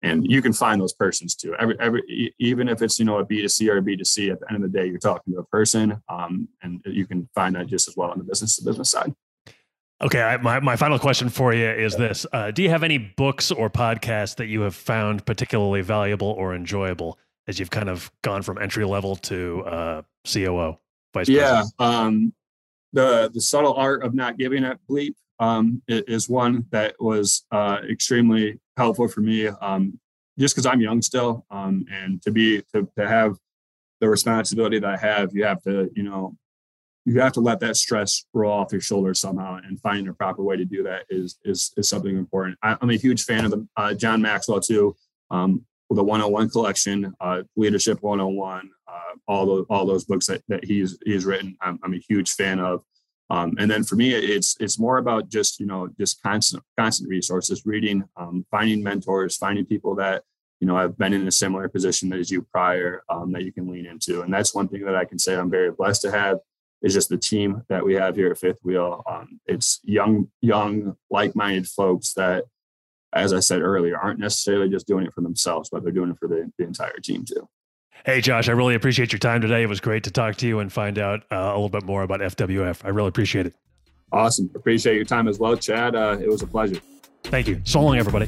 and 0.05 0.31
you 0.31 0.43
can 0.43 0.53
find 0.53 0.81
those 0.81 0.93
persons 0.93 1.35
too. 1.35 1.55
Every, 1.59 1.77
every 1.81 2.35
even 2.39 2.69
if 2.69 2.83
it's 2.83 2.99
you 2.99 3.05
know 3.05 3.19
a 3.19 3.27
b2c 3.27 3.69
or 3.69 3.79
a 3.79 3.83
b2c 3.83 4.31
at 4.31 4.41
the 4.41 4.47
end 4.53 4.63
of 4.63 4.71
the 4.71 4.79
day 4.79 4.87
you're 4.87 4.99
talking 4.99 5.33
to 5.33 5.41
a 5.41 5.45
person 5.45 6.01
um, 6.09 6.47
and 6.63 6.81
you 6.85 7.07
can 7.07 7.29
find 7.35 7.57
that 7.57 7.67
just 7.67 7.89
as 7.89 7.97
well 7.97 8.11
on 8.11 8.19
the 8.19 8.25
business 8.25 8.57
to 8.57 8.65
business 8.65 8.91
side. 8.91 9.13
Okay 10.03 10.21
I, 10.21 10.37
my, 10.37 10.61
my 10.61 10.77
final 10.77 10.99
question 10.99 11.29
for 11.31 11.55
you 11.55 11.69
is 11.69 11.97
this. 11.97 12.27
Uh, 12.33 12.51
do 12.51 12.63
you 12.63 12.69
have 12.69 12.83
any 12.83 12.99
books 12.99 13.51
or 13.51 13.71
podcasts 13.71 14.37
that 14.37 14.47
you 14.47 14.61
have 14.61 14.75
found 14.75 15.25
particularly 15.25 15.81
valuable 15.81 16.29
or 16.29 16.55
enjoyable 16.55 17.19
as 17.49 17.59
you've 17.59 17.71
kind 17.71 17.89
of 17.89 18.13
gone 18.23 18.43
from 18.43 18.59
entry 18.59 18.85
level 18.85 19.17
to 19.17 19.65
uh, 19.65 20.03
coo 20.31 20.77
vice 21.15 21.29
president? 21.29 21.29
yeah 21.29 21.63
um, 21.79 22.33
the 22.93 23.31
the 23.33 23.41
subtle 23.41 23.75
art 23.75 24.05
of 24.05 24.15
not 24.15 24.37
giving 24.37 24.65
a 24.65 24.79
bleep 24.89 25.15
um, 25.41 25.83
is 25.89 26.29
one 26.29 26.67
that 26.71 26.95
was 27.01 27.45
uh, 27.51 27.79
extremely 27.91 28.61
helpful 28.77 29.09
for 29.09 29.21
me, 29.21 29.47
um, 29.49 29.99
just 30.39 30.55
because 30.55 30.67
I'm 30.67 30.81
young 30.81 31.03
still, 31.03 31.45
um, 31.51 31.85
and 31.91 32.21
to 32.23 32.31
be 32.31 32.63
to, 32.73 32.89
to 32.99 33.09
have 33.09 33.37
the 34.01 34.09
responsibility 34.09 34.79
that 34.79 34.91
I 34.91 34.97
have, 34.97 35.31
you 35.33 35.45
have 35.45 35.63
to 35.63 35.91
you 35.95 36.03
know 36.03 36.37
you 37.05 37.21
have 37.21 37.33
to 37.35 37.41
let 37.41 37.61
that 37.61 37.77
stress 37.77 38.25
roll 38.33 38.53
off 38.53 38.73
your 38.73 38.81
shoulders 38.81 39.21
somehow, 39.21 39.61
and 39.65 39.81
finding 39.81 40.09
a 40.09 40.15
proper 40.15 40.43
way 40.43 40.57
to 40.57 40.65
do 40.65 40.83
that 40.85 41.05
is 41.09 41.39
is 41.45 41.73
is 41.77 41.89
something 41.89 42.17
important. 42.17 42.59
I, 42.63 42.77
am 42.81 42.91
a 42.91 42.97
huge 42.97 43.25
fan 43.25 43.45
of 43.45 43.51
the 43.51 43.67
uh, 43.77 43.95
John 43.95 44.23
Maxwell 44.23 44.61
too. 44.61 44.97
Um, 45.31 45.65
the 45.91 46.03
101 46.03 46.51
collection, 46.51 47.15
uh, 47.21 47.43
Leadership 47.57 48.03
101, 48.03 48.71
uh, 48.89 49.01
all 49.29 49.47
those 49.47 49.67
all 49.71 49.87
those 49.87 50.05
books 50.05 50.27
that, 50.27 50.43
that 50.49 50.65
he's 50.65 50.99
he's 51.05 51.25
written. 51.25 51.57
I'm, 51.61 51.79
I'm 51.83 51.95
a 51.95 51.99
huge 52.09 52.31
fan 52.33 52.59
of. 52.59 52.83
Um, 53.31 53.55
and 53.59 53.71
then 53.71 53.85
for 53.85 53.97
me, 53.97 54.13
it's 54.13 54.57
it's 54.61 54.79
more 54.79 54.99
about 54.99 55.29
just 55.29 55.59
you 55.59 55.67
know 55.67 55.89
just 55.99 56.23
constant 56.23 56.63
constant 56.79 57.09
resources, 57.09 57.65
reading, 57.65 58.05
um, 58.17 58.45
finding 58.51 58.83
mentors, 58.83 59.37
finding 59.37 59.65
people 59.65 59.95
that 59.97 60.23
you 60.61 60.67
know 60.67 60.77
have 60.77 60.99
been 60.99 61.15
in 61.15 61.27
a 61.27 61.33
similar 61.33 61.69
position 61.69 62.13
as 62.13 62.31
you 62.31 62.43
prior 62.43 63.03
um, 63.09 63.33
that 63.33 63.45
you 63.45 63.53
can 63.53 63.71
lean 63.71 63.87
into. 63.87 64.23
And 64.23 64.33
that's 64.33 64.55
one 64.55 64.69
thing 64.69 64.85
that 64.85 64.97
I 64.97 65.05
can 65.05 65.19
say 65.19 65.35
I'm 65.35 65.51
very 65.51 65.71
blessed 65.71 66.03
to 66.03 66.11
have 66.11 66.39
is 66.83 66.93
just 66.93 67.09
the 67.09 67.17
team 67.17 67.63
that 67.71 67.85
we 67.85 67.95
have 67.95 68.15
here 68.15 68.31
at 68.31 68.39
Fifth 68.39 68.59
Wheel. 68.63 69.03
Um, 69.11 69.41
it's 69.47 69.81
young, 69.85 70.31
young, 70.43 70.97
like-minded 71.11 71.67
folks 71.67 72.13
that, 72.13 72.45
as 73.15 73.33
I 73.33 73.41
said 73.41 73.63
earlier, 73.63 73.99
aren't 73.99 74.21
necessarily 74.21 74.69
just 74.69 74.87
doing 74.87 75.07
it 75.07 75.15
for 75.15 75.23
themselves, 75.23 75.71
but 75.71 75.83
they're 75.83 75.93
doing 75.93 76.11
it 76.11 76.19
for 76.19 76.29
the, 76.29 76.53
the 76.59 76.65
entire 76.65 76.99
team 76.99 77.25
too. 77.25 77.49
Hey, 78.05 78.21
Josh, 78.21 78.49
I 78.49 78.53
really 78.53 78.75
appreciate 78.75 79.13
your 79.13 79.19
time 79.19 79.41
today. 79.41 79.63
It 79.63 79.69
was 79.69 79.81
great 79.81 80.05
to 80.05 80.11
talk 80.11 80.37
to 80.37 80.47
you 80.47 80.59
and 80.59 80.71
find 80.73 80.99
out 80.99 81.23
uh, 81.33 81.37
a 81.37 81.55
little 81.55 81.71
bit 81.71 81.85
more 81.85 82.03
about 82.03 82.21
FWF. 82.21 82.85
I 82.85 82.89
really 82.89 83.09
appreciate 83.09 83.47
it. 83.47 83.55
Awesome. 84.13 84.51
Appreciate 84.55 84.97
your 84.97 85.07
time 85.07 85.27
as 85.27 85.39
well, 85.39 85.57
Chad. 85.57 85.97
Uh, 85.97 86.19
it 86.21 86.29
was 86.29 86.43
a 86.43 86.47
pleasure. 86.47 86.81
Thank 87.25 87.49
you. 87.49 87.61
So 87.65 87.81
long, 87.81 87.97
everybody. 87.97 88.27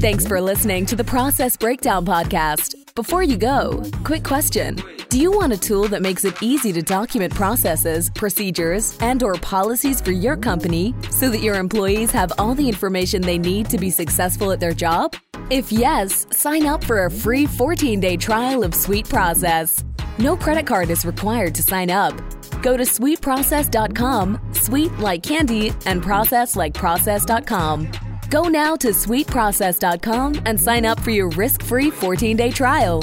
Thanks 0.00 0.26
for 0.26 0.40
listening 0.40 0.86
to 0.86 0.96
the 0.96 1.04
Process 1.04 1.56
Breakdown 1.56 2.04
Podcast. 2.04 2.74
Before 2.94 3.22
you 3.22 3.36
go, 3.36 3.84
quick 4.04 4.24
question. 4.24 4.76
Do 5.08 5.20
you 5.20 5.30
want 5.30 5.52
a 5.52 5.58
tool 5.58 5.88
that 5.88 6.02
makes 6.02 6.24
it 6.24 6.42
easy 6.42 6.72
to 6.72 6.82
document 6.82 7.34
processes, 7.34 8.10
procedures, 8.10 8.98
and 9.00 9.22
or 9.22 9.34
policies 9.34 10.00
for 10.00 10.10
your 10.10 10.36
company 10.36 10.94
so 11.10 11.28
that 11.28 11.38
your 11.38 11.54
employees 11.54 12.10
have 12.10 12.32
all 12.38 12.54
the 12.54 12.66
information 12.66 13.22
they 13.22 13.38
need 13.38 13.70
to 13.70 13.78
be 13.78 13.90
successful 13.90 14.50
at 14.50 14.60
their 14.60 14.72
job? 14.72 15.14
If 15.52 15.70
yes, 15.70 16.26
sign 16.30 16.64
up 16.64 16.82
for 16.82 17.04
a 17.04 17.10
free 17.10 17.44
14-day 17.44 18.16
trial 18.16 18.64
of 18.64 18.74
Sweet 18.74 19.06
Process. 19.06 19.84
No 20.18 20.34
credit 20.34 20.66
card 20.66 20.88
is 20.88 21.04
required 21.04 21.54
to 21.56 21.62
sign 21.62 21.90
up. 21.90 22.14
Go 22.62 22.74
to 22.74 22.84
sweetprocess.com, 22.84 24.40
sweet 24.52 24.92
like 24.98 25.22
candy, 25.22 25.74
and 25.84 26.02
process 26.02 26.56
like 26.56 26.72
process.com. 26.72 27.92
Go 28.30 28.44
now 28.44 28.76
to 28.76 28.88
sweetprocess.com 28.88 30.42
and 30.46 30.58
sign 30.58 30.86
up 30.86 30.98
for 30.98 31.10
your 31.10 31.28
risk-free 31.28 31.90
14-day 31.90 32.52
trial. 32.52 33.02